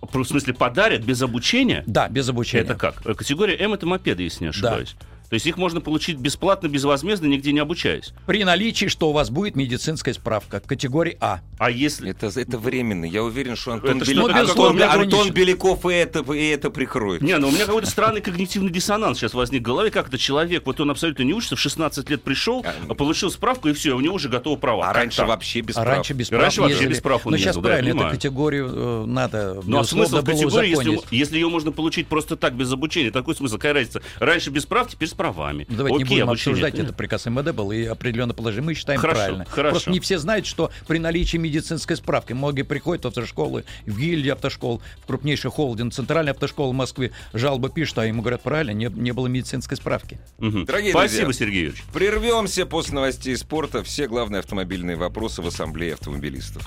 [0.00, 1.82] В смысле, подарят без обучения?
[1.86, 2.64] Да, без обучения.
[2.64, 3.02] Это как?
[3.02, 4.96] Категория М это мопеды, если не ошибаюсь.
[5.28, 8.12] То есть их можно получить бесплатно, безвозмездно, нигде не обучаясь.
[8.26, 11.40] При наличии, что у вас будет медицинская справка категории А.
[11.58, 12.10] А если...
[12.10, 13.04] Это, это временно.
[13.04, 15.32] Я уверен, что Антон, Это Бели- что-то Антон- Антон ограничено.
[15.32, 17.22] Беляков и это, и это прикроет.
[17.22, 19.90] Не, ну у меня какой-то странный когнитивный диссонанс сейчас возник в голове.
[19.90, 23.68] Как это человек, вот он абсолютно не учится, в 16 лет пришел, А, получил справку,
[23.68, 24.84] и все, у него уже готовы права.
[24.84, 25.94] А Как раньше вообще без а прав.
[25.96, 26.92] раньше без прав раньше вообще ездили.
[26.94, 30.24] без прав он Ну, сейчас да, правильно, эту категорию э, надо, Ну а смысл в
[30.24, 30.68] категории,
[31.14, 34.02] если, ее можно получить просто так, без обучения, такой смысл, какая разница?
[34.18, 35.66] Раньше без прав, теперь правами.
[35.68, 36.52] Ну, Давайте не Окей, будем обучение.
[36.54, 38.66] обсуждать, это приказ МВД был и определенно положение.
[38.66, 39.44] Мы считаем Хорошо, правильно.
[39.46, 39.70] хорошо.
[39.72, 44.30] Просто не все знают, что при наличии медицинской справки многие приходят в автошколы, в гильдии
[44.30, 48.86] автошкол, в крупнейший холдинг, центральная автошкола в Москве, жалобы пишут, а ему говорят, правильно, не,
[48.86, 50.18] не было медицинской справки.
[50.38, 50.64] Мгм.
[50.66, 51.46] Дорогие Спасибо, друзья.
[51.46, 51.82] Сергей Юрьевич.
[51.92, 53.82] Прервемся после новостей спорта.
[53.82, 56.62] Все главные автомобильные вопросы в Ассамблее автомобилистов.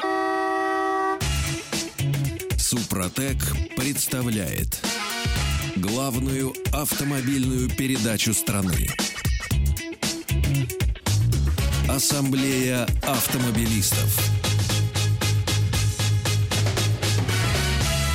[2.57, 3.37] Супротек
[3.75, 4.81] представляет
[5.81, 8.87] главную автомобильную передачу страны.
[11.87, 14.19] Ассамблея автомобилистов.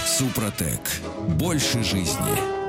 [0.06, 0.80] Супротек.
[1.38, 2.63] Больше жизни.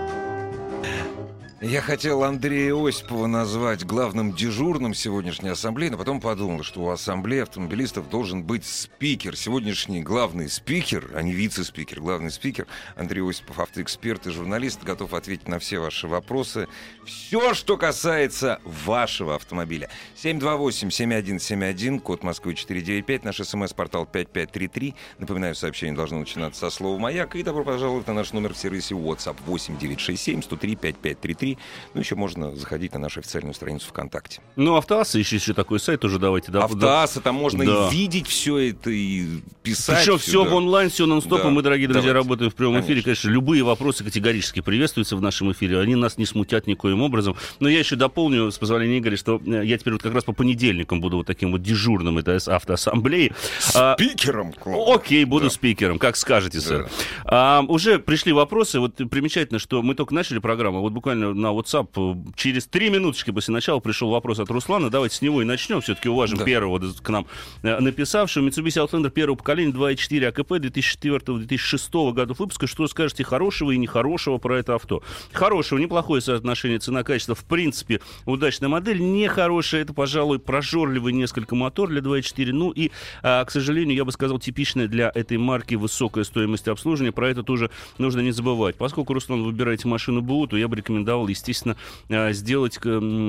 [1.62, 7.44] Я хотел Андрея Осипова назвать главным дежурным сегодняшней ассамблеи, но потом подумал, что у ассамблеи
[7.44, 9.38] автомобилистов должен быть спикер.
[9.38, 15.48] Сегодняшний главный спикер, а не вице-спикер, главный спикер Андрей Осипов, автоэксперт и журналист, готов ответить
[15.48, 16.68] на все ваши вопросы.
[17.06, 19.90] Все, что касается вашего автомобиля.
[20.18, 24.94] 728-7171, код Москвы 495, наш смс-портал 5533.
[25.20, 27.38] Напоминаю, сообщение должно начинаться со слова «Маяк».
[27.38, 31.45] И добро пожаловать на наш номер в сервисе WhatsApp 8967 103 5533.
[31.94, 34.42] Ну, еще можно заходить на нашу официальную страницу ВКонтакте.
[34.56, 36.52] Ну, Автоасса, еще, еще такой сайт тоже давайте.
[36.52, 37.90] Да, Автоасса, там можно Да.
[37.90, 39.26] и видеть все это, и
[39.64, 40.00] писать.
[40.04, 40.50] Причем все да.
[40.50, 42.28] в онлайн, все нон-стоп, Да, мы, дорогие друзья, давайте.
[42.28, 43.02] работаем в прямом эфире.
[43.02, 43.06] Конечно.
[43.06, 45.80] Конечно, любые вопросы категорически приветствуются в нашем эфире.
[45.80, 47.36] Они нас не смутят никоим образом.
[47.60, 50.34] Но я еще дополню, с позволения Игоря, что э, я теперь вот как раз по
[50.34, 53.32] понедельникам буду вот таким вот дежурным этой автоассамблеи.
[53.76, 54.54] А, Спикером.
[54.54, 54.96] класс.
[54.98, 55.50] Окей, буду Да.
[55.52, 56.84] спикером, как скажете, сэр.
[56.84, 56.90] Да.
[57.26, 58.80] А, уже пришли вопросы.
[58.80, 60.82] Вот примечательно, что мы только начали программу.
[60.82, 64.90] Вот буквально на WhatsApp э, через три минуточки после начала пришел вопрос от Руслана.
[64.90, 65.82] Давайте с него и начнем.
[65.82, 66.46] Все-таки уважим Да.
[66.46, 67.28] первого к нам
[67.64, 68.48] э, написавшего.
[68.48, 72.68] Mitsubishi Outlander первого поколения 2.4 АКП 2004-2006 годов выпуска.
[72.68, 75.04] Что скажете хорошего и нехорошего про это авто?
[75.34, 77.36] Хорошего, неплохое соотношение цена-качество.
[77.36, 79.02] В принципе, удачная модель.
[79.02, 82.52] Нехорошая, это, пожалуй, прожорливый несколько мотор для 2.4.
[82.52, 87.12] Ну и, а, к сожалению, я бы сказал, типичная для этой марки высокая стоимость обслуживания.
[87.12, 88.76] Про это тоже нужно не забывать.
[88.76, 91.76] Поскольку, Руслан, вы выбираете машину БУ, то я бы рекомендовал, естественно,
[92.10, 92.80] а, сделать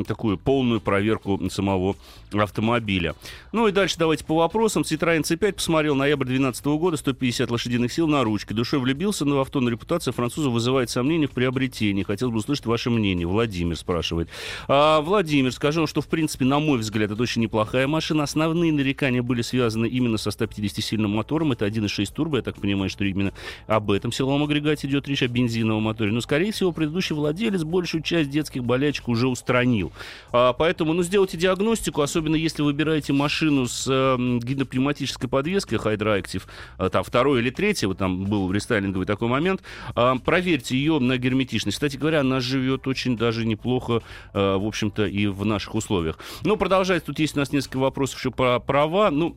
[0.06, 1.96] такую полную проверку самого
[2.32, 3.14] автомобиля.
[3.52, 4.82] Ну и дальше давайте по вопросам.
[4.82, 8.54] Citroёn C5 посмотрел ноябрь 2012 года, 150 лошадиных сил на ручке.
[8.54, 12.02] Душой влюбился, но в авто на репутация француза вызывает сомнения в приобретении.
[12.02, 13.26] Хотел бы услышать ваше мнение.
[13.26, 14.28] Владимир спрашивает.
[14.68, 18.22] А, Владимир, скажу вам, что, в принципе, на мой взгляд, это очень неплохая машина.
[18.22, 21.52] Основные нарекания были связаны именно со 150-сильным мотором.
[21.52, 22.38] Это 1.6 турбо.
[22.38, 23.32] Я так понимаю, что именно
[23.66, 26.12] об этом силовом агрегате идет речь, о бензиновом моторе.
[26.12, 29.92] Но, скорее всего, предыдущий владелец большую часть детских болячек уже устранил.
[30.32, 36.42] А, поэтому, ну, сделайте диагностику, особенно если выбираете машину с э, гидропневматической подвеской Hydroactive,
[36.78, 39.62] а, там, второй или третий, вот там был рестайлинговый такой момент,
[39.94, 41.76] а, проверьте ее на герметичность.
[41.76, 44.02] Кстати говоря, она живет очень даже неплохо,
[44.34, 46.18] э, в общем-то, и в наших условиях.
[46.42, 49.12] Ну, продолжать, тут есть у нас несколько вопросов еще про права.
[49.12, 49.36] Ну,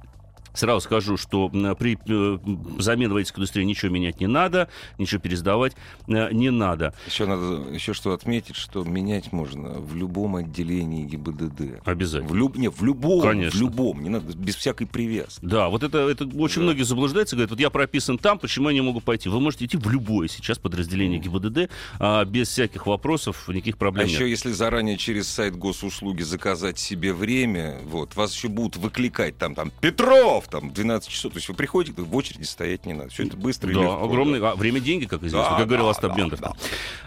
[0.54, 5.76] Сразу скажу, что при э, замене водительской индустрии ничего менять не надо, ничего пересдавать
[6.08, 6.94] э, не надо.
[7.08, 11.82] Еще надо еще что отметить, что менять можно в любом отделении ГИБДД.
[11.86, 12.30] Обязательно.
[12.30, 12.56] В, люб...
[12.56, 13.58] не, в любом, Конечно.
[13.58, 15.40] в любом, не надо, без всякой привязки.
[15.44, 16.64] Да, вот это, это очень Да.
[16.64, 19.30] многие заблуждаются, говорят, вот я прописан там, почему я не могу пойти?
[19.30, 24.08] Вы можете идти в любое сейчас подразделение ГИБДД а, без всяких вопросов, никаких А проблем
[24.08, 24.16] нет.
[24.16, 29.56] еще если заранее через сайт госуслуги заказать себе время, вот, вас еще будут выкликать там,
[29.56, 30.39] там, Петров!
[30.40, 31.34] Баллов, там, 12 часов.
[31.34, 33.10] То есть вы приходите, в очереди стоять не надо.
[33.10, 34.04] Все это быстро и Да, легко.
[34.04, 36.40] огромное а, время деньги, как известно, Да, как говорил да, Остап да, Бендер.
[36.40, 36.54] да.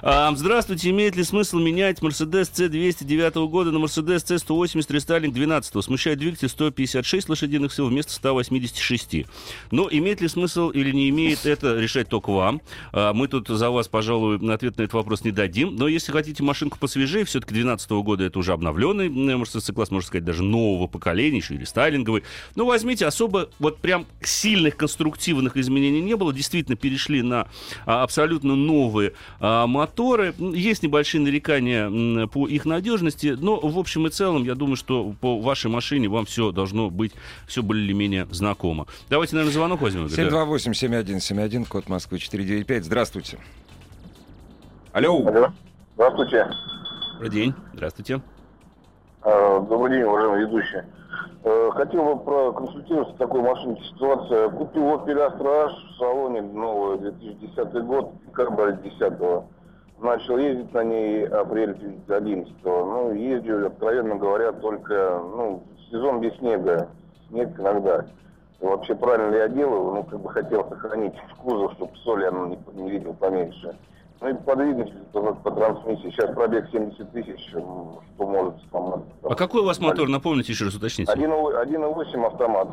[0.02, 6.18] А, здравствуйте, имеет ли смысл менять Mercedes C209 года на Mercedes C180 рестайлинг 12 Смущает
[6.18, 9.26] двигатель 156 лошадиных сил вместо 186.
[9.70, 12.60] Но имеет ли смысл или не имеет, это решать только вам.
[12.92, 15.76] А, мы тут за вас, пожалуй, ответ на этот вопрос не дадим.
[15.76, 20.24] Но если хотите машинку посвежее, все-таки 12 года это уже обновленный Mercedes C-класс, можно сказать,
[20.24, 22.22] даже нового поколения, еще и рестайлинговый.
[22.54, 26.32] Ну, возьмите, особо вот прям сильных конструктивных изменений не было.
[26.32, 27.46] Действительно, перешли на
[27.86, 30.34] а, абсолютно новые а, моторы.
[30.38, 35.40] Есть небольшие нарекания по их надежности, но в общем и целом, я думаю, что по
[35.40, 37.12] вашей машине вам все должно быть
[37.46, 38.86] все более-менее знакомо.
[39.08, 40.06] Давайте, наверное, звонок возьмем.
[40.06, 40.44] Игорь, да?
[40.44, 42.84] 728-7171, код Москвы 495.
[42.84, 43.38] Здравствуйте.
[44.92, 45.24] Алло.
[45.26, 45.52] Алло.
[45.94, 46.48] Здравствуйте.
[47.12, 47.54] Добрый день.
[47.74, 48.20] Здравствуйте.
[49.24, 50.82] Э, Добрый день, уважаемый ведущий.
[51.44, 54.48] Э, Хотел бы проконсультироваться такой машинке ситуация.
[54.50, 59.12] Купил Opel Astra H в салоне новый 2010 год, декабрь 10
[59.98, 66.88] Начал ездить на ней апрель 2011 Ну, езжу, откровенно говоря, только ну, сезон без снега.
[67.28, 68.04] Снег иногда.
[68.60, 69.94] Вообще правильно ли я делаю?
[69.94, 73.76] Ну, как бы хотел сохранить кузов, чтобы соли оно не, не видел поменьше.
[74.22, 76.10] Ну и по двигателю, по, трансмиссии.
[76.10, 79.04] Сейчас пробег 70 тысяч, что может сломаться.
[79.24, 80.08] А какой у вас мотор?
[80.08, 81.12] Напомните еще раз, уточните.
[81.12, 82.68] 1.8 автомат.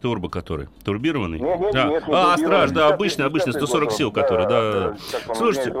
[0.00, 0.68] Турбо который?
[0.84, 1.40] Турбированный?
[1.40, 1.84] Нет, нет, Да.
[1.88, 4.96] нет, не а, страж, да, 50 обычный, обычный, 50 140 сил, который, да.
[5.26, 5.72] вам Слушайте,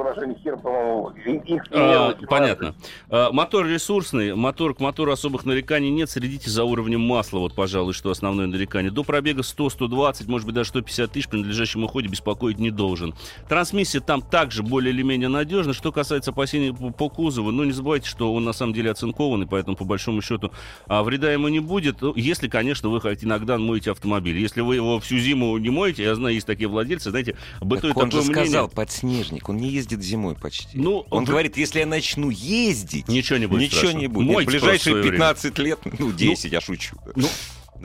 [1.70, 2.74] А, примерно понятно.
[3.10, 6.10] А, мотор ресурсный, мотор к мотору особых нареканий нет.
[6.10, 8.90] Следите за уровнем масла, вот, пожалуй, что основное нарекание.
[8.90, 13.14] До пробега 100-120, может быть, даже 150 тысяч при надлежащем уходе беспокоить не должен.
[13.48, 15.72] Трансмиссия там также более или менее надежна.
[15.74, 19.46] Что касается опасений по, по кузову, ну, не забывайте, что он на самом деле оцинкованный,
[19.46, 20.50] поэтому, по большому счету,
[20.86, 22.00] а, вреда ему не будет.
[22.00, 24.15] Ну, Если, конечно, вы хоть иногда моете автомобиль.
[24.24, 28.02] Если вы его всю зиму не моете, я знаю, есть такие владельцы, знаете, бытует Так
[28.04, 28.46] он же такое мнение.
[28.50, 29.48] сказал, подснежник.
[29.48, 30.68] Он не ездит зимой почти.
[30.78, 34.00] Ну, он вы- говорит, если я начну ездить, Ничего не будет ничего страшного.
[34.00, 34.28] не будет.
[34.28, 36.96] Нет, в ближайшие просто в своё 15 лет, ну, 10, я шучу.
[37.14, 37.28] Ну,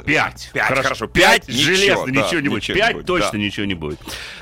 [0.05, 0.49] Пять.
[0.53, 1.07] Пять, хорошо.
[1.07, 2.61] Пять, Пять, железно, ничего, ничего, да, не будет.
[2.61, 3.37] ничего не Пять будет, точно да.
[3.37, 3.99] ничего не будет.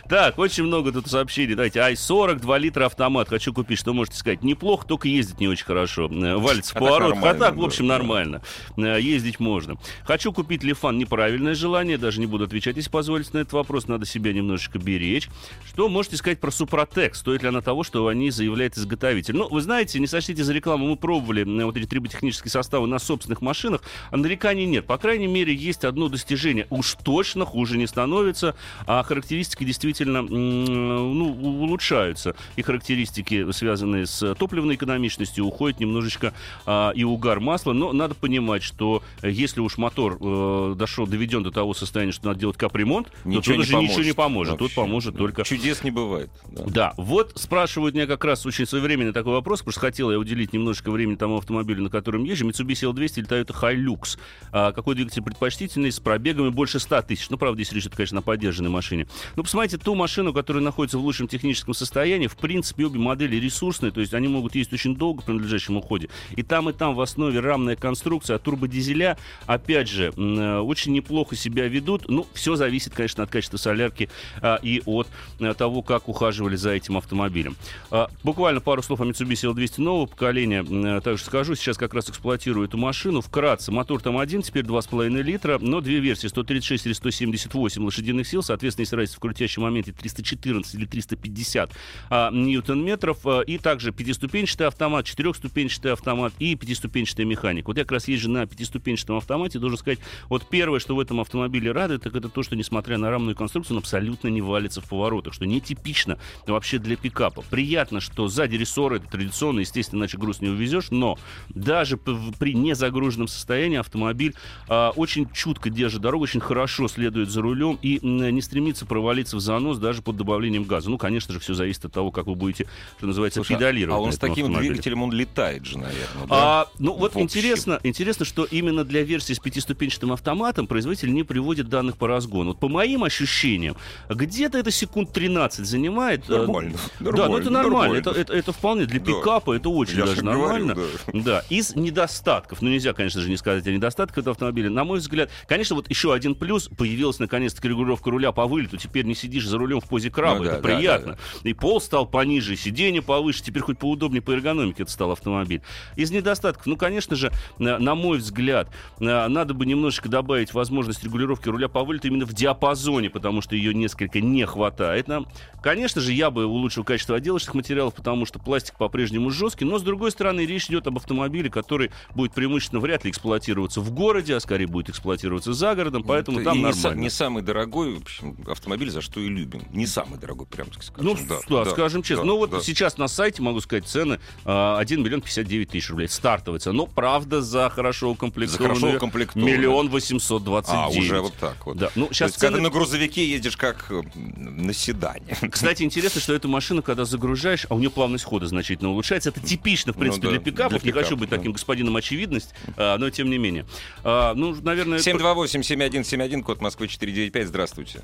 [0.09, 1.55] Так, очень много тут сообщений.
[1.55, 3.29] Давайте, i40, 2 литра автомат.
[3.29, 4.43] Хочу купить, что можете сказать?
[4.43, 6.07] Неплохо, только ездить не очень хорошо.
[6.09, 7.15] Валится в А поворот.
[7.21, 7.97] А так, в общем, да.
[7.97, 8.41] нормально.
[8.77, 9.77] Э, Ездить можно.
[10.03, 10.97] Хочу купить Лифан.
[10.97, 11.97] Неправильное желание.
[11.97, 13.87] Даже не буду отвечать, если позволите на этот вопрос.
[13.87, 15.29] Надо себя немножечко беречь.
[15.67, 17.15] Что можете сказать про Супротек?
[17.15, 19.35] Стоит ли она того, что они заявляет изготовитель?
[19.35, 20.87] Ну, вы знаете, не сочтите за рекламу.
[20.87, 23.81] Мы пробовали э, вот эти триботехнические составы на собственных машинах,
[24.11, 24.85] а нареканий нет.
[24.85, 26.67] По крайней мере, есть одно достижение.
[26.69, 32.35] Уж точно хуже не становится, а характеристики действительно ну, улучшаются.
[32.55, 36.33] И характеристики, связанные с топливной экономичностью, уходят немножечко
[36.65, 37.73] а, и угар масла.
[37.73, 42.27] Но надо понимать, что э, если уж мотор э, дошел, доведен до того состояния, что
[42.27, 44.59] надо делать капремонт, то Ничего тут не уже ничего не поможет поможет.
[44.59, 44.75] Тут вообще.
[44.75, 46.29] поможет только Чудес не бывает.
[46.47, 46.63] да.
[46.67, 50.53] да, вот спрашивают меня как раз очень своевременный такой вопрос, потому что хотел я уделить
[50.53, 54.17] немножко времени тому автомобилю, на котором езжу, Mitsubishi L200 или Toyota Hilux.
[54.51, 57.29] А, какой двигатель предпочтительный, с пробегами больше 100 тысяч.
[57.29, 59.07] Ну, правда, речь идет, конечно, о поддержанной машине.
[59.35, 62.27] Но посмотрите ту машину, которая находится в лучшем техническом состоянии.
[62.27, 66.09] В принципе, обе модели ресурсные, то есть они могут ездить очень долго при надлежащем уходе.
[66.35, 71.35] И там, и там в основе рамная конструкция, а турбодизеля, опять же, э, очень неплохо
[71.35, 72.09] себя ведут.
[72.09, 74.09] Ну, все зависит, конечно, от качества солярки
[74.41, 75.07] а, и от
[75.39, 77.55] э, того, как ухаживали за этим автомобилем.
[77.91, 80.65] А, Буквально пару слов о Mitsubishi L200 нового поколения.
[80.69, 83.21] Э, Также скажу, сейчас как раз эксплуатирую эту машину.
[83.21, 88.43] Вкратце, мотор там один, теперь 2,5 литра, но две версии, 136 или 178 лошадиных сил.
[88.43, 91.71] Соответственно, есть разница в крутящем моменте 314 или 350
[92.09, 93.25] а, ньютон-метров.
[93.25, 97.67] А, И также пятиступенчатый автомат, четырехступенчатый автомат и пятиступенчатая механика.
[97.67, 99.59] Вот я как раз езжу на пятиступенчатом автомате.
[99.59, 103.09] Должен сказать, вот первое, что в этом автомобиле радует, так это то, что, несмотря на
[103.09, 107.43] рамную конструкцию, он абсолютно не валится в поворотах, что нетипично вообще для пикапа.
[107.49, 111.17] Приятно, что сзади рессоры, это традиционно, естественно, иначе груз не увезешь, но
[111.49, 114.35] даже при незагруженном состоянии автомобиль
[114.67, 119.39] а, очень чутко держит дорогу, очень хорошо следует за рулем и не стремится провалиться в
[119.39, 120.89] занос даже под добавлением газа.
[120.89, 122.67] Ну, конечно же, все зависит от того, как вы будете,
[122.97, 123.97] что называется, Слушай, педалировать.
[123.97, 124.69] а он с таким автомобиле.
[124.73, 126.27] двигателем он летает же, наверное.
[126.27, 126.27] да?
[126.29, 127.21] А, ну вот общем.
[127.21, 132.49] интересно, интересно, что именно для версии с пятиступенчатым автоматом производитель не приводит данных по разгону.
[132.51, 133.75] Вот по моим ощущениям,
[134.09, 136.29] где-то это секунд 13 занимает.
[136.29, 137.71] э, Нормально, Да, ну нормально, это нормально.
[137.71, 137.97] нормально.
[137.97, 139.05] Это, это, это вполне для Да.
[139.05, 140.75] пикапа, это очень Я даже же говорю, нормально.
[141.13, 141.19] да.
[141.19, 144.98] Да, из недостатков, ну нельзя, конечно же, не сказать о недостатках этого автомобиля, на мой
[144.99, 149.15] мой взгляд, конечно, вот еще один плюс, появилась наконец-то регулировка руля по вылету, теперь не
[149.15, 151.17] сидишь за рулем в позе краба, Ну это да, да, приятно.
[151.43, 155.61] да, И пол стал пониже, сиденье повыше, теперь хоть поудобнее по эргономике это стал автомобиль.
[155.95, 161.47] Из недостатков, ну, конечно же, на, мой взгляд, на- надо бы немножечко добавить возможность регулировки
[161.47, 165.27] руля по вылету именно в диапазоне, потому что ее несколько не хватает нам.
[165.63, 169.81] Конечно же, я бы улучшил качество отделочных материалов, потому что пластик по-прежнему жесткий, но, с
[169.83, 174.39] другой стороны, речь идет об автомобиле, который будет преимущественно вряд ли эксплуатироваться в городе, а
[174.39, 176.99] скорее будет эксплуатироваться за городом, поэтому Ну, там и не, нормально.
[176.99, 179.61] не самый дорогой в общем, автомобиль, за что и любим.
[179.71, 181.17] Не самый дорогой, прям так скажем.
[181.49, 182.23] Ну, да, скажем честно.
[182.23, 182.61] да, ну, вот да.
[182.61, 186.07] сейчас на сайте, могу сказать, цены а, 1 миллион 59 тысяч рублей.
[186.07, 186.73] Стартовая цена.
[186.73, 188.75] Но, правда, за хорошо укомплектованную...
[188.75, 189.57] За хорошо укомплектованную.
[189.57, 190.69] Миллион 829.
[190.69, 191.77] А, уже вот так вот.
[191.77, 191.91] Да.
[191.95, 192.69] Ну, То сейчас есть, когда цены...
[192.69, 195.37] на грузовике едешь как э, на седане.
[195.51, 199.29] Кстати, интересно, что эту машину, когда загружаешь, а у нее плавность хода значительно улучшается.
[199.29, 200.81] Это типично, в Ну принципе, да, для пикапов.
[200.81, 201.37] для Не хочу пикапов, быть да.
[201.37, 203.65] таким господином очевидность, а, но тем не менее.
[204.03, 204.78] А, ну, наверное...
[204.81, 207.47] это- 728-7171, код Москвы 495.
[207.47, 208.01] Здравствуйте.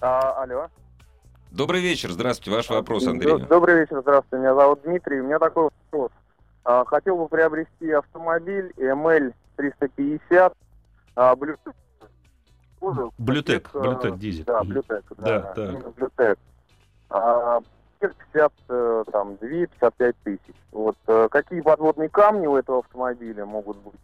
[0.00, 0.68] А, алло.
[1.50, 2.10] Добрый вечер.
[2.10, 2.50] Здравствуйте.
[2.56, 3.38] Ваш вопрос, Андрей.
[3.46, 4.42] Добрый вечер, здравствуйте.
[4.42, 5.20] Меня зовут Дмитрий.
[5.20, 6.10] У меня такой вопрос.
[6.64, 10.52] А, хотел бы приобрести автомобиль ML 350
[11.14, 11.74] а, Bluetooth.
[13.18, 14.44] Блютек, Блютек дизель.
[14.44, 14.62] Да.
[14.62, 15.04] Блютек.
[15.16, 16.38] Да, Да, Блютек.
[17.08, 17.60] А,
[18.00, 20.40] 50, э, там, 2-55 тысяч.
[20.72, 23.94] Вот, э, какие подводные камни у этого автомобиля могут быть?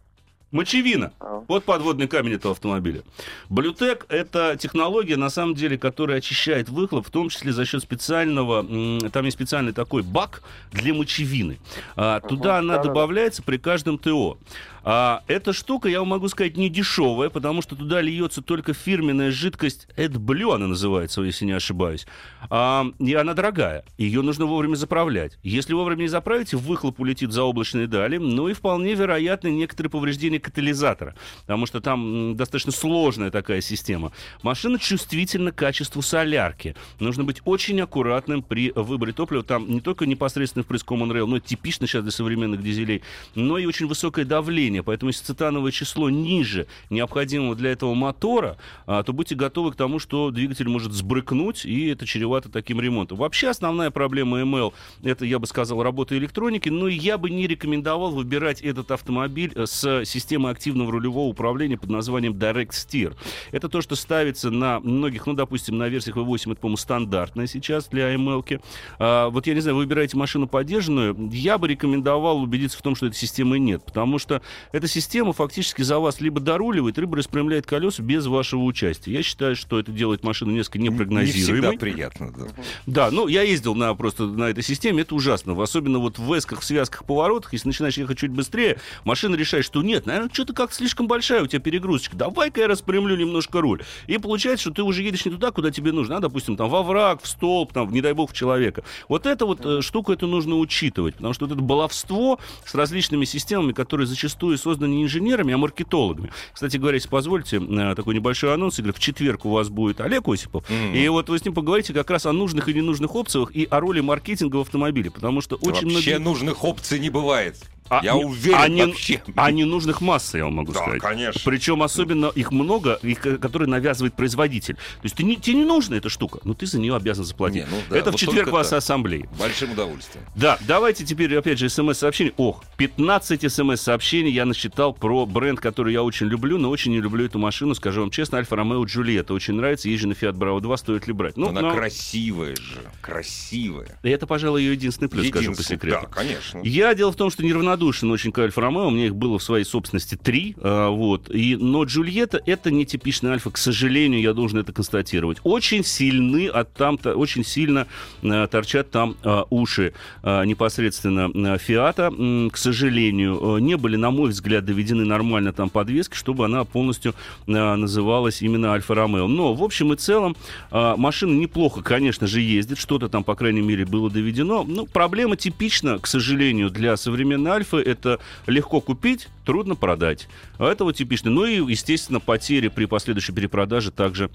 [0.53, 1.11] Мочевина.
[1.19, 3.01] А, Вот подводный камень этого автомобиля.
[3.49, 8.63] Блютек— это технология, на самом деле, которая очищает выхлоп, в том числе за счет специального,
[9.09, 11.57] там есть специальный такой бак для мочевины.
[11.95, 14.37] А, туда она добавляется при каждом ТО.
[14.83, 19.31] А, эта штука, я вам могу сказать, не дешевая, потому что туда льется только фирменная
[19.31, 22.05] жидкость AdBlue, она называется, если не ошибаюсь.
[22.49, 23.85] А, и она дорогая.
[23.97, 25.37] Ее нужно вовремя заправлять.
[25.41, 30.39] Если вовремя не заправите, выхлоп улетит за облачные дали, ну и вполне вероятно некоторые повреждения
[30.39, 34.11] катализатора, потому что там достаточно сложная такая система.
[34.41, 36.75] Машина чувствительна к качеству солярки.
[36.99, 39.43] Нужно быть очень аккуратным при выборе топлива.
[39.43, 43.01] Там не только непосредственно впрыск Common Rail, но типично сейчас для современных дизелей,
[43.35, 44.72] но и очень высокое давление.
[44.81, 48.57] Поэтому если цитановое число ниже необходимого для этого мотора,
[48.87, 53.17] а, то будьте готовы к тому, что двигатель может сбрыкнуть, и это чревато таким ремонтом.
[53.17, 58.11] Вообще основная проблема ML— это, я бы сказал, работа электроники, но я бы не рекомендовал
[58.11, 63.15] выбирать этот автомобиль э, с системой активного рулевого управления под названием Direct Steer.
[63.51, 67.87] Это то, что ставится на многих, ну, допустим, на версиях V8 это, по-моему, стандартное сейчас
[67.87, 68.41] для ML.
[68.41, 68.61] -ки.
[68.99, 72.95] А, вот я не знаю, вы выбираете машину поддержанную, я бы рекомендовал убедиться в том,
[72.95, 77.65] что этой системы нет, потому что эта система фактически за вас либо доруливает, либо распрямляет
[77.65, 79.11] колеса без вашего участия.
[79.11, 81.77] Я считаю, что это делает машину несколько Не всегда непрогнозируемой.
[81.77, 82.45] приятно, да.
[82.85, 85.61] Да, ну я ездил на просто на этой системе, это ужасно.
[85.61, 89.81] Особенно вот в весках, в связках, поворотах, если начинаешь ехать чуть быстрее, машина решает, что
[89.81, 92.15] нет, наверное, что-то как слишком большая у тебя перегрузочка.
[92.15, 93.83] Давай-ка я распрямлю немножко руль.
[94.07, 96.83] И получается, что ты уже едешь не туда, куда тебе нужно, а, допустим, там во
[96.83, 98.83] враг, в столб, там, не дай бог, в человека.
[99.09, 103.25] Вот эту вот э, штуку это нужно учитывать, потому что вот это баловство с различными
[103.25, 106.31] системами, которые зачастую созданы не инженерами, а маркетологами.
[106.53, 110.27] Кстати говоря, если позволите, э, такой небольшой анонс, Игорь, в четверг у вас будет Олег
[110.27, 110.93] Осипов, Мгм.
[110.95, 113.79] и вот вы с ним поговорите как раз о нужных и ненужных опциях и о
[113.79, 116.19] роли маркетинга в автомобиле, потому что очень Вообще многие...
[116.19, 117.57] нужных опций не бывает.
[117.89, 119.21] А Я не- уверен а не- вообще.
[119.35, 121.01] А ненужных масса, я вам могу Да, сказать.
[121.01, 121.41] конечно.
[121.45, 124.75] Причем особенно их много, их, э, которые навязывает производитель.
[124.75, 127.65] То есть ты не, тебе не нужна эта штука, но ты за нее обязан заплатить.
[127.65, 129.29] Не, ну да, Это в вот четверг только вас ассамблеи.
[129.37, 130.25] Большим удовольствием.
[130.35, 132.33] Да, давайте теперь, опять же, смс-сообщений.
[132.37, 137.25] Ох, 15 смс-сообщений я насчитал про бренд, который я очень люблю, но очень не люблю
[137.25, 139.33] эту машину, скажу вам честно, Альфа Ромео Джульетта.
[139.33, 141.37] Очень нравится, езжу на Fiat Bravo 2, стоит ли брать?
[141.37, 142.79] Ну, Она но- красивая же.
[143.01, 143.99] Красивая.
[144.03, 145.99] И это, пожалуй, ее единственный плюс, скажу по секрету.
[146.01, 146.59] Да, конечно.
[146.63, 147.43] Я дело в том, что
[147.73, 148.87] неравнодушен очень к Альфа Ромео.
[148.87, 150.55] У меня их было в своей собственности три.
[150.61, 151.29] а, вот.
[151.33, 153.51] И, но Джульетта это не типичный Альфа.
[153.51, 155.39] К сожалению, я должен это констатировать.
[155.43, 157.87] Очень сильны от там очень сильно
[158.23, 162.11] а, торчат там а, уши а, непосредственно а, Фиата.
[162.51, 167.15] К сожалению, а, не были, на мой взгляд, доведены нормально там подвески, чтобы она полностью
[167.47, 169.27] а, называлась именно Альфа Ромео.
[169.27, 170.35] Но в общем и целом
[170.71, 172.77] а, машина неплохо, конечно же, ездит.
[172.77, 174.63] Что-то там, по крайней мере, было доведено.
[174.63, 177.77] Ну, проблема типична, к сожалению, для современной Альфы.
[177.77, 180.27] Это легко купить, трудно продать.
[180.57, 181.31] А это вот типично.
[181.31, 184.29] Ну и, естественно, потери при последующей перепродаже также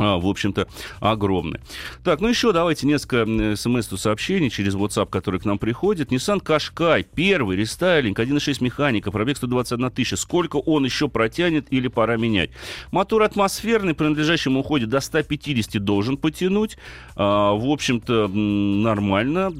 [0.00, 0.66] в общем-то,
[1.00, 1.60] огромны.
[2.04, 6.10] Так, ну еще давайте несколько смс-сообщений через WhatsApp, которые к нам приходят.
[6.10, 10.16] Nissan Qashqai, первый рестайлинг, 1.6 механика, пробег 121 тысяча.
[10.16, 12.50] Сколько он еще протянет или пора менять?
[12.92, 16.78] Мотор атмосферный, при надлежащем уходе до 150 должен потянуть.
[17.16, 19.52] А, в общем-то, нормально.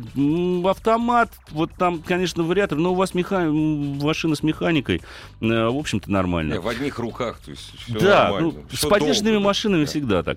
[0.65, 3.41] Автомат, вот там, конечно, вариатор, но у вас меха...
[3.51, 5.03] машина с механикой,
[5.41, 6.61] э, в общем-то, нормально.
[6.61, 8.53] В одних руках, то есть все да, нормально.
[8.55, 9.91] Ну, с поддержанными машинами Да.
[9.91, 10.30] всегда так.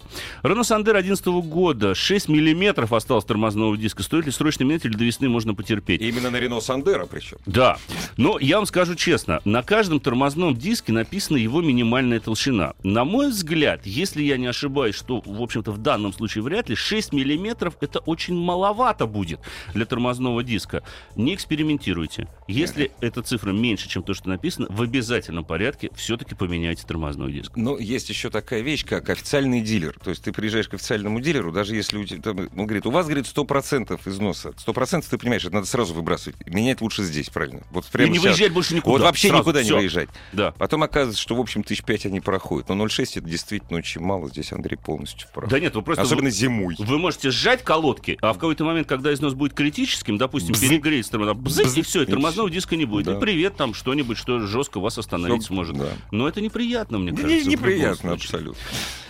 [0.43, 4.03] Рено Сандер 11 года, 6 миллиметров осталось тормозного диска.
[4.03, 6.01] Стоит ли срочно менять или до весны можно потерпеть?
[6.01, 7.37] Именно на Рено Сандера причем.
[7.45, 7.77] Да,
[8.17, 12.73] но я вам скажу честно, на каждом тормозном диске написана его минимальная толщина.
[12.83, 16.75] На мой взгляд, если я не ошибаюсь, что, в общем-то, в данном случае вряд ли,
[16.75, 19.39] 6 миллиметров это очень маловато будет
[19.73, 20.83] для тормозного диска.
[21.15, 22.27] Не экспериментируйте.
[22.47, 27.55] Если эта цифра меньше, чем то, что написано, в обязательном порядке все-таки поменяйте тормозной диск.
[27.55, 29.82] Но есть еще такая вещь, как официальный дилер.
[29.91, 32.91] То есть ты приезжаешь к официальному дилеру, даже если у тебя, там, он говорит, у
[32.91, 34.53] вас, говорит, 100% износа.
[34.65, 36.35] 100% ты понимаешь, это надо сразу выбрасывать.
[36.47, 37.61] Менять лучше здесь, правильно?
[37.71, 38.37] Вот И прямо не сейчас.
[38.37, 38.91] выезжать больше никуда.
[38.91, 39.73] Вот вообще Сразу, никуда всё.
[39.73, 40.09] не выезжать.
[40.31, 40.51] Да.
[40.57, 42.69] Потом оказывается, что, в общем, тысяч пять они проходят.
[42.69, 44.29] Но 0,6 это действительно очень мало.
[44.29, 45.49] Здесь Андрей полностью прав.
[45.49, 46.01] Да нет, вы просто...
[46.03, 46.75] Особенно зимой.
[46.79, 51.65] Вы можете сжать колодки, а в какой-то момент, когда износ будет критическим, допустим, перегреется, бзык,
[51.67, 51.77] Бзз.
[51.77, 53.05] и все, и И тормозного диска не будет.
[53.05, 53.17] Да.
[53.17, 55.77] И привет, там что-нибудь, что жестко вас остановить Всё, сможет.
[55.77, 55.89] да.
[56.11, 57.49] Но это неприятно, мне Не- кажется.
[57.49, 58.61] неприятно абсолютно.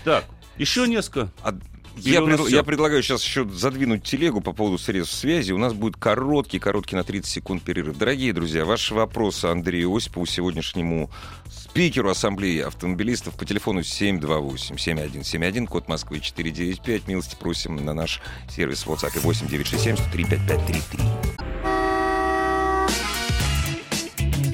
[0.03, 0.25] Так,
[0.57, 1.31] еще несколько.
[1.43, 1.55] А
[1.97, 5.51] Или Я, пред- я предлагаю сейчас еще задвинуть телегу по поводу средств связи.
[5.51, 7.95] У нас будет короткий, короткий на 30 секунд перерыв.
[7.99, 11.11] Дорогие друзья, ваши вопросы Андрею Осипову, сегодняшнему
[11.51, 17.07] спикеру Ассамблеи автомобилистов по телефону 728-7171, код Москвы 495.
[17.07, 21.03] Милости просим на наш сервис в WhatsApp 8967 103 5533.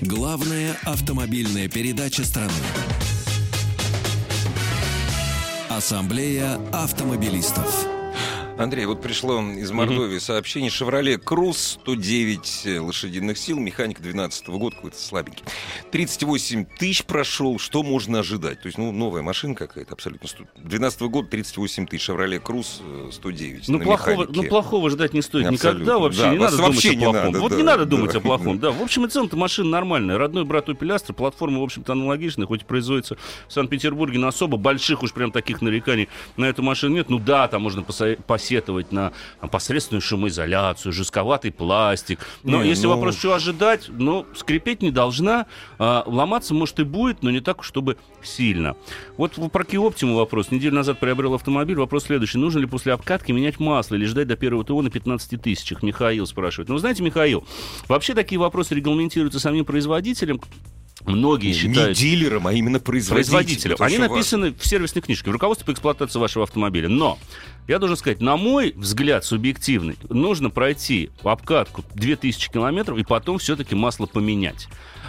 [0.02, 2.52] Главная автомобильная передача страны.
[5.80, 7.99] Ассамблея автомобилистов.
[8.60, 10.70] Андрей, вот пришло из Мордовии сообщение.
[10.70, 15.46] «Шевроле Круз» 109 лошадиных сил, механик 12 года, какой-то слабенький.
[15.92, 18.62] 38 тысяч прошел, что можно ожидать?
[18.62, 20.28] То есть, ну, новая машина какая-то абсолютно.
[20.58, 24.42] 12 года 38 тысяч, «Шевроле Круз» э, 109 Ну на плохого, механике.
[24.42, 25.80] ну, плохого ждать не стоит Абсолютно.
[25.80, 25.98] никогда.
[26.00, 27.26] Вообще Да, не надо думать вообще о не плохом.
[27.28, 27.90] надо, вот да, не надо да.
[27.90, 28.60] думать о плохом.
[28.60, 28.72] Да.
[28.72, 30.18] В общем и целом-то машина нормальная.
[30.18, 33.16] Родной брат у Пилястра, платформа, в общем-то, аналогичная, хоть и производится
[33.48, 37.10] в Санкт-Петербурге, но особо больших уж прям таких нареканий на эту машину нет.
[37.10, 38.18] Ну да, там можно поса-
[38.50, 39.12] посетовать на
[39.52, 42.20] посредственную шумоизоляцию, жестковатый пластик.
[42.44, 45.46] Но Не, если ну- вопрос, что ожидать, ну, скрипеть не должна.
[45.78, 48.76] А, ломаться, может, и будет, но не так, чтобы сильно.
[49.18, 50.50] Вот про Optima вопрос.
[50.52, 51.78] Неделю назад приобрел автомобиль.
[51.78, 52.40] Вопрос следующий.
[52.40, 55.84] Нужно ли после обкатки менять масло или ждать до первого ТО на 15 тысячах?
[55.84, 56.70] Михаил спрашивает.
[56.70, 57.46] Ну, знаете, Михаил,
[57.88, 60.42] вообще такие вопросы регламентируются самим производителем.
[61.06, 61.98] Многие Не считают...
[61.98, 63.76] дилером, а именно производителем.
[63.76, 63.76] производителем.
[63.80, 66.90] Они написаны в сервисной книжке, в руководстве по эксплуатации вашего автомобиля.
[66.90, 67.18] Но,
[67.68, 73.76] я должен сказать, на мой взгляд субъективный, нужно пройти обкатку 2000 километров и потом все-таки
[73.76, 74.68] масло поменять.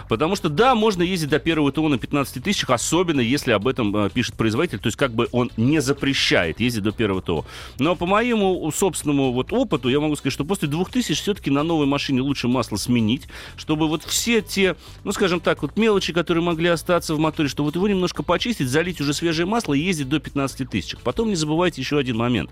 [0.09, 3.95] Потому что, да, можно ездить до первого ТО на 15 тысячах, особенно если об этом
[3.95, 7.45] э, пишет производитель, то есть как бы он не запрещает ездить до первого ТО.
[7.79, 11.85] Но по моему собственному вот опыту я могу сказать, что после 2000 все-таки на новой
[11.85, 13.27] машине лучше масло сменить,
[13.57, 17.63] чтобы вот все те, ну скажем так, вот мелочи, которые могли остаться в моторе, что
[17.63, 20.95] вот его немножко почистить, залить уже свежее масло и ездить до 15 тысяч.
[21.03, 22.49] Потом не забывайте еще один момент.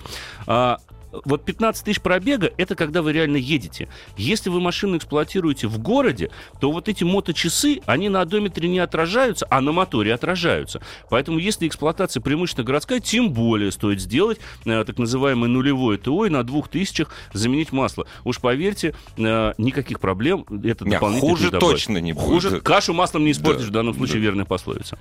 [1.11, 3.87] Вот 15 тысяч пробега это когда вы реально едете.
[4.17, 6.29] Если вы машину эксплуатируете в городе,
[6.59, 10.81] то вот эти моточасы, они на одометре не отражаются, а на моторе отражаются.
[11.09, 16.29] Поэтому если эксплуатация преимущественно городская, тем более стоит сделать э, так называемое нулевое ТО и
[16.29, 18.05] на двух тысячах заменить масло.
[18.23, 21.75] Уж поверьте, э, никаких проблем это Не, дополнительно хуже не добавит.
[21.75, 22.25] точно не будет.
[22.25, 24.21] Хуже кашу маслом не испортишь, Да, в данном случае да.
[24.21, 24.97] верная пословица.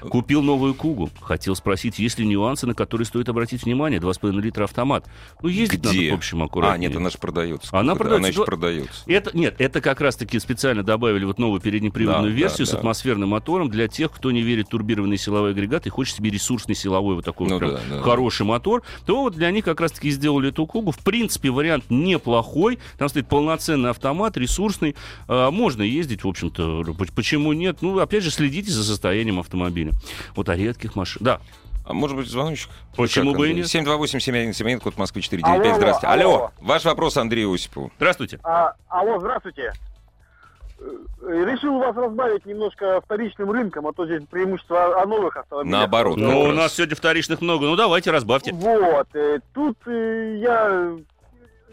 [0.00, 1.10] Купил новую Кугу.
[1.20, 3.98] Хотел спросить, есть ли нюансы, на которые стоит обратить внимание.
[4.00, 5.04] 2,5 литра автомат.
[5.42, 6.10] Ну, ездить надо, Где?
[6.10, 6.88] в общем, аккуратнее.
[6.88, 7.68] А, нет, она же продается.
[7.76, 8.18] Она продается.
[8.18, 9.02] Она еще продается.
[9.06, 12.78] Это, нет, это как раз-таки специально добавили вот новую переднеприводную Да, версию да, с да.
[12.78, 16.74] атмосферным мотором для тех, кто не верит в турбированный силовой агрегат и хочет себе ресурсный
[16.74, 19.80] силовой вот такой Ну вот прям да, да, хороший мотор, то вот для них как
[19.80, 20.92] раз-таки сделали эту Кугу.
[20.92, 22.78] В принципе, вариант неплохой.
[22.98, 24.96] Там стоит полноценный автомат, ресурсный.
[25.26, 26.84] А, можно ездить, в общем-то.
[27.14, 27.78] Почему нет?
[27.80, 29.92] Ну, опять же, следите за состоянием автомобиля.
[30.36, 31.22] Вот о редких машинах.
[31.22, 31.40] Да,
[31.88, 32.68] А может быть, звоночек?
[32.94, 33.64] Почему бы и нет?
[33.64, 35.66] 728-7171, код Москвы 495.
[35.66, 36.06] Алло, Здравствуйте.
[36.06, 36.34] алло.
[36.36, 37.90] Алло, ваш вопрос Андрею Осипову.
[37.96, 38.38] здравствуйте.
[38.44, 39.72] А, алло, здравствуйте.
[40.80, 45.78] Э, Решил вас разбавить немножко вторичным рынком, а то здесь преимущество о новых автомобилях.
[45.80, 46.18] Наоборот.
[46.18, 46.56] Ну, у раз.
[46.56, 47.64] нас сегодня вторичных много.
[47.64, 48.52] Ну, давайте, разбавьте.
[48.52, 49.08] Вот.
[49.14, 50.92] э, Тут э, я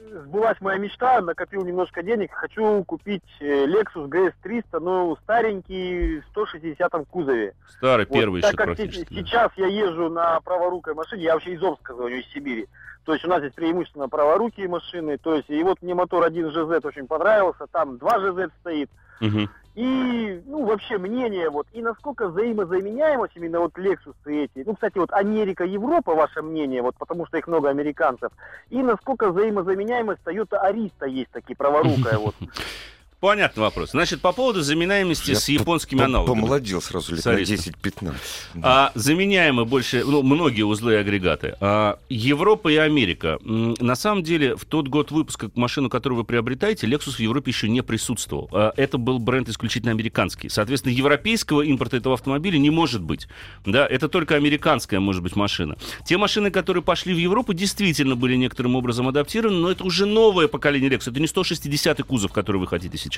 [0.09, 6.91] сбылась моя мечта, накопил немножко денег, хочу купить э, Lexus GS300, ну, старенький, в 160
[7.09, 7.53] кузове.
[7.69, 9.13] Старый, Вот, первый так еще как практически.
[9.13, 12.67] се- сейчас я езжу на праворукой машине, я вообще из Омска звоню, из Сибири.
[13.03, 15.17] То есть у нас здесь преимущественно праворукие машины.
[15.19, 18.89] То есть, и вот мне мотор 1 GZ очень понравился, там 2 GZ стоит.
[19.21, 19.47] Мгм.
[19.75, 24.97] И, ну, вообще мнение, вот, и насколько взаимозаменяемость именно вот Lexus и эти, ну, кстати,
[24.97, 28.31] вот Америка, Европа, ваше мнение, вот, потому что их много американцев,
[28.69, 32.35] и насколько взаимозаменяемость Toyota Arista есть такие, праворукая, вот.
[33.25, 33.89] Понятный вопрос.
[33.89, 36.41] Значит, по поводу заменяемости Я с японскими по- аналогами.
[36.41, 37.73] Помолодел сразу лет С на Аристом.
[37.81, 38.13] 10-15.
[38.61, 41.55] А заменяемы больше, ну, многие узлы и агрегаты.
[41.59, 43.39] А, Европа и Америка.
[43.41, 47.67] На самом деле, в тот год выпуска машину, которую вы приобретаете, Lexus в Европе еще
[47.67, 48.47] не присутствовал.
[48.51, 50.47] А, Это был бренд исключительно американский.
[50.49, 53.27] Соответственно, европейского импорта этого автомобиля не может быть.
[53.65, 55.77] Да, это только американская, может быть, машина.
[56.05, 60.47] Те машины, которые пошли в Европу, действительно были некоторым образом адаптированы, но это уже новое
[60.47, 61.09] поколение Lexus.
[61.09, 63.14] Это не 160-й кузов, который вы хотите сейчас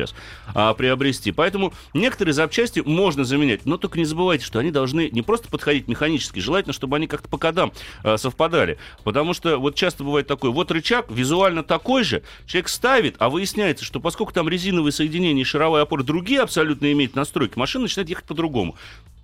[0.53, 1.31] а, приобрести.
[1.31, 5.87] Поэтому некоторые запчасти можно заменять, но только не забывайте, что они должны не просто подходить
[5.87, 7.71] механически, желательно, чтобы они как-то по кодам
[8.03, 8.77] а, совпадали.
[9.03, 13.85] Потому что вот часто бывает такое, вот рычаг визуально такой же, человек ставит, а выясняется,
[13.85, 18.25] что поскольку там резиновые соединения и шаровая опора другие абсолютно имеют настройки, машина начинает ехать
[18.25, 18.75] по-другому.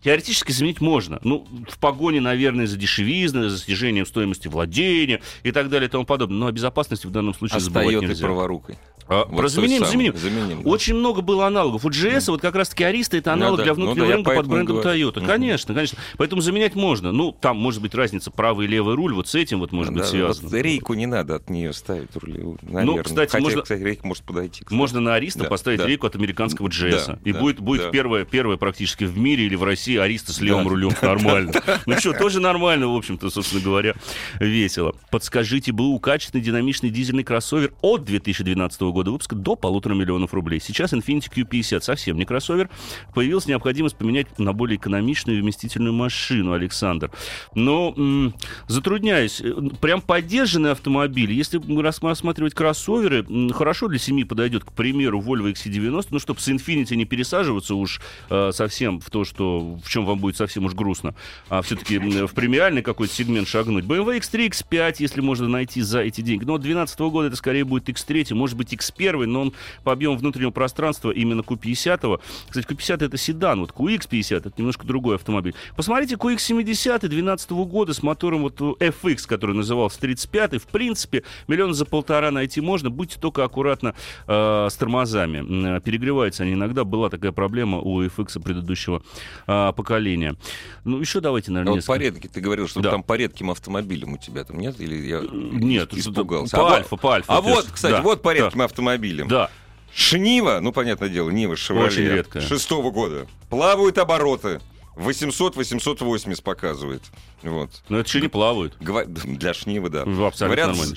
[0.04, 1.20] Теоретически заменить можно.
[1.24, 6.04] Ну, в погоне, наверное, за дешевизной, за снижением стоимости владения и так далее и тому
[6.04, 6.38] подобное.
[6.38, 8.26] Но о безопасности в данном случае с забывать нельзя.
[8.26, 8.78] праворукой.
[9.08, 10.16] А, Вот заменим, заменим.
[10.16, 10.70] Заменим, да.
[10.70, 11.86] Очень много было аналогов.
[11.86, 14.32] У GS, вот как раз-таки Ариста, это Ну аналог да, для ну да, внутреннего рынка
[14.36, 14.90] под брендом говорю.
[15.10, 15.18] Toyota.
[15.20, 15.28] Мгм.
[15.28, 15.98] Конечно, конечно.
[16.18, 17.12] Поэтому заменять можно.
[17.12, 20.04] Ну, там может быть разница правый и левый руль, вот с этим вот может быть
[20.04, 20.50] Да, связано.
[20.50, 23.04] вот рейку не надо от нее ставить, рулевую, наверное.
[23.04, 24.60] кстати, Хотя, можно- кстати, рейка может подойти.
[24.64, 24.74] кстати.
[24.74, 25.88] Можно на Ариста Да, поставить да.
[25.88, 27.04] рейку от американского GS.
[27.08, 27.90] Да, и да, будет, будет да.
[27.90, 30.70] первое, первое практически в мире или в России Ариста с левым Да.
[30.70, 31.52] рулем нормально.
[31.86, 33.96] Ну что, тоже нормально, в общем-то, собственно говоря,
[34.40, 34.96] весело.
[35.12, 40.60] Подскажите, был качественный динамичный дизельный кроссовер от 2012 года выпуска до полутора миллионов рублей.
[40.60, 42.70] Сейчас Infiniti Q50 совсем не кроссовер.
[43.14, 47.12] Появилась необходимость поменять на более экономичную и вместительную машину, Александр.
[47.56, 48.34] Но м,
[48.68, 49.42] затрудняюсь.
[49.42, 54.72] Э, Прям поддержанный автомобиль, если мы рас- рассматривать кроссоверы, м, хорошо для семьи подойдет, к
[54.72, 59.80] примеру, Volvo XC90, ну, чтобы с Infiniti не пересаживаться уж э, совсем в то, что
[59.84, 61.16] в чем вам будет совсем уж грустно,
[61.50, 63.86] а все-таки в премиальный какой-то сегмент шагнуть.
[63.86, 66.44] BMW X3, X5, если можно найти за эти деньги.
[66.46, 69.54] Но от 2012 года это скорее будет X3, может быть X1, но он
[69.84, 72.22] по объему внутреннего пространства именно Q50.
[72.50, 75.56] Кстати, Q50 это седан, вот QX50 это немножко другой автомобиль.
[75.76, 81.86] Посмотрите QX70 2012 года с мотором вот FX, который назывался 35 в принципе, миллион за
[81.86, 83.96] полтора найти можно, будьте только аккуратно
[84.28, 85.38] э, с тормозами.
[85.40, 89.02] М, Перегреваются они иногда, была такая проблема у FX предыдущего
[89.48, 90.36] э, поколения.
[90.84, 92.92] Ну, еще давайте, А наверное, вот по редке, ты говорил, что Да.
[92.92, 94.80] там по редким автомобилям у тебя там нет?
[94.80, 96.56] Или я Нет, испугался?
[96.56, 97.38] По а Альфа, по Альфа.
[97.38, 99.28] а вот, кстати, да, вот по да, редким автомобилям.
[99.28, 99.50] Да,
[99.96, 101.88] Шнива, ну, понятное дело, Нива Шевроле.
[101.88, 102.42] Очень редкая.
[102.44, 103.28] Шестого года.
[103.50, 104.60] Плавают обороты.
[104.96, 107.02] 800-880 показывает.
[107.42, 107.70] Вот.
[107.90, 108.76] но это еще не плавают.
[108.80, 110.06] Гва- Для Шнивы, да.
[110.06, 110.96] Ну, Абсолютно Говорят, нормально.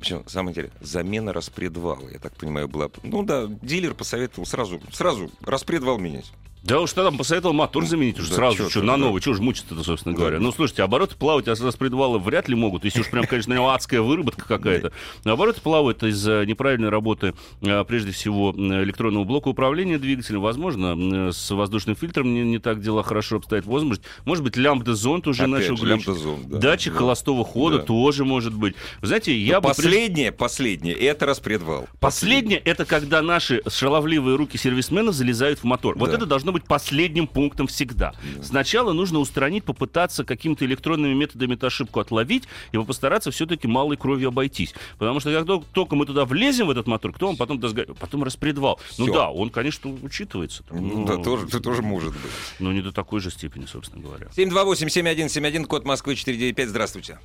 [0.00, 2.90] Причем, самое интересное, замена распредвала, я так понимаю, была...
[3.02, 6.30] Ну да, дилер посоветовал сразу, сразу распредвал менять.
[6.64, 8.96] Да уж тогда посоветовал мотор заменить уже Да, сразу, что ты, на да.
[8.96, 10.20] новый, что ж мучиться-то, собственно Да.
[10.20, 10.40] говоря.
[10.40, 13.58] Ну, слушайте, обороты плавать а с распредвала вряд ли могут, если уж прям, конечно, на
[13.58, 14.90] него адская выработка какая-то.
[15.24, 20.40] Но обороты плавают из-за неправильной работы, а, прежде всего, электронного блока управления двигателем.
[20.40, 23.66] Возможно, с воздушным фильтром не, не так дела хорошо обстоят.
[23.66, 26.48] Быть, может быть лямбда-зонд уже Опять начал же, глючить.
[26.48, 26.58] да.
[26.58, 26.98] Датчик Да.
[27.00, 27.84] холостого хода Да.
[27.84, 28.74] тоже может быть.
[29.02, 29.68] Вы знаете, я Но бы...
[29.68, 31.86] последнее, последнее, это распредвал.
[32.00, 35.98] Последнее это когда наши шаловливые руки сервисменов залезают в мотор.
[35.98, 36.16] Вот Да.
[36.16, 38.14] это должно быть последним пунктом всегда.
[38.42, 44.28] Сначала нужно устранить, попытаться какими-то электронными методами эту ошибку отловить и постараться все-таки малой кровью
[44.28, 44.74] обойтись.
[44.98, 48.24] Потому что когда только мы туда влезем в этот мотор, кто он потом га- потом
[48.24, 48.80] распредвал.
[48.98, 49.14] Ну Всё.
[49.14, 50.64] да, он, конечно, учитывается.
[50.70, 52.32] Ну, но- да, тоже, это тоже может быть.
[52.58, 54.28] Но не до такой же степени, собственно говоря.
[54.36, 57.18] 728-7171, код Москвы 495, здравствуйте.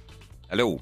[0.50, 0.68] Алло.
[0.74, 0.82] Ух.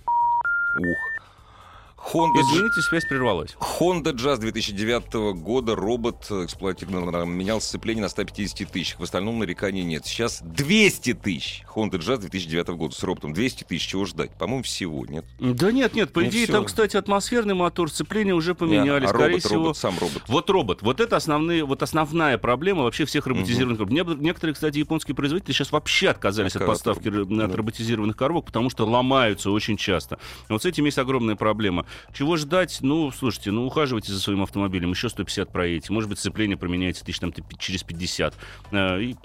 [2.14, 3.56] Honda, Извините, связь прервалась.
[3.80, 8.96] Honda Jazz 2009 года, робот эксплуатирован, менял сцепление на 150 тысяч.
[8.98, 10.06] В остальном нареканий нет.
[10.06, 11.64] Сейчас 200 тысяч.
[11.76, 13.34] Honda Jazz 2009 года с роботом.
[13.34, 13.88] 200 тысяч.
[13.88, 14.32] Чего ждать?
[14.38, 15.26] По-моему, всего, нет?
[15.40, 16.54] Да нет, нет, по Ну, идее, всё.
[16.54, 19.06] там, кстати, атмосферный мотор, сцепление уже поменяли.
[19.06, 20.24] а Скорее робот, всего, робот, сам робот.
[20.28, 20.82] Вот робот.
[20.82, 23.92] Вот это основные, вот основная проблема вообще всех роботизированных коробок.
[24.08, 27.02] Мне- Некоторые, кстати, японские производители сейчас вообще отказались от Отказываются.
[27.02, 30.20] поставки от роботизированных коробок, потому что ломаются очень часто.
[30.50, 31.86] Вот с этим есть огромная проблема.
[32.14, 32.80] Чего ждать?
[32.82, 35.94] Ну, слушайте, ну, ухаживайте за своим автомобилем, еще 150 проедете.
[35.94, 38.34] Может быть, сцепление променяется тысяч там через 50.
[38.72, 39.16] Э, и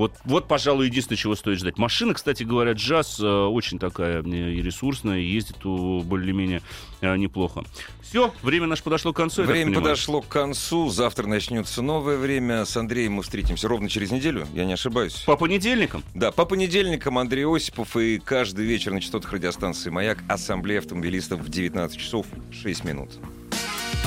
[0.00, 1.76] вот, вот, пожалуй, единственное, чего стоит ждать.
[1.76, 6.62] Машина, кстати говоря, джаз э, очень такая и ресурсная, ездит более-менее
[7.02, 7.64] неплохо.
[8.00, 9.42] Все, время наше подошло к концу.
[9.42, 10.88] Время подошло к концу.
[10.88, 12.64] Завтра начнется новое время.
[12.64, 15.22] С Андреем мы встретимся ровно через неделю, я не ошибаюсь.
[15.26, 16.02] По понедельникам?
[16.14, 21.50] Да, по понедельникам Андрей Осипов и каждый вечер на частотах радиостанции «Маяк» Ассамблея автомобилистов в
[21.50, 23.10] 19 часов 6 минут.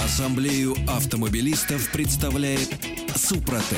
[0.03, 2.69] Ассамблею автомобилистов представляет
[3.15, 3.77] Супротек.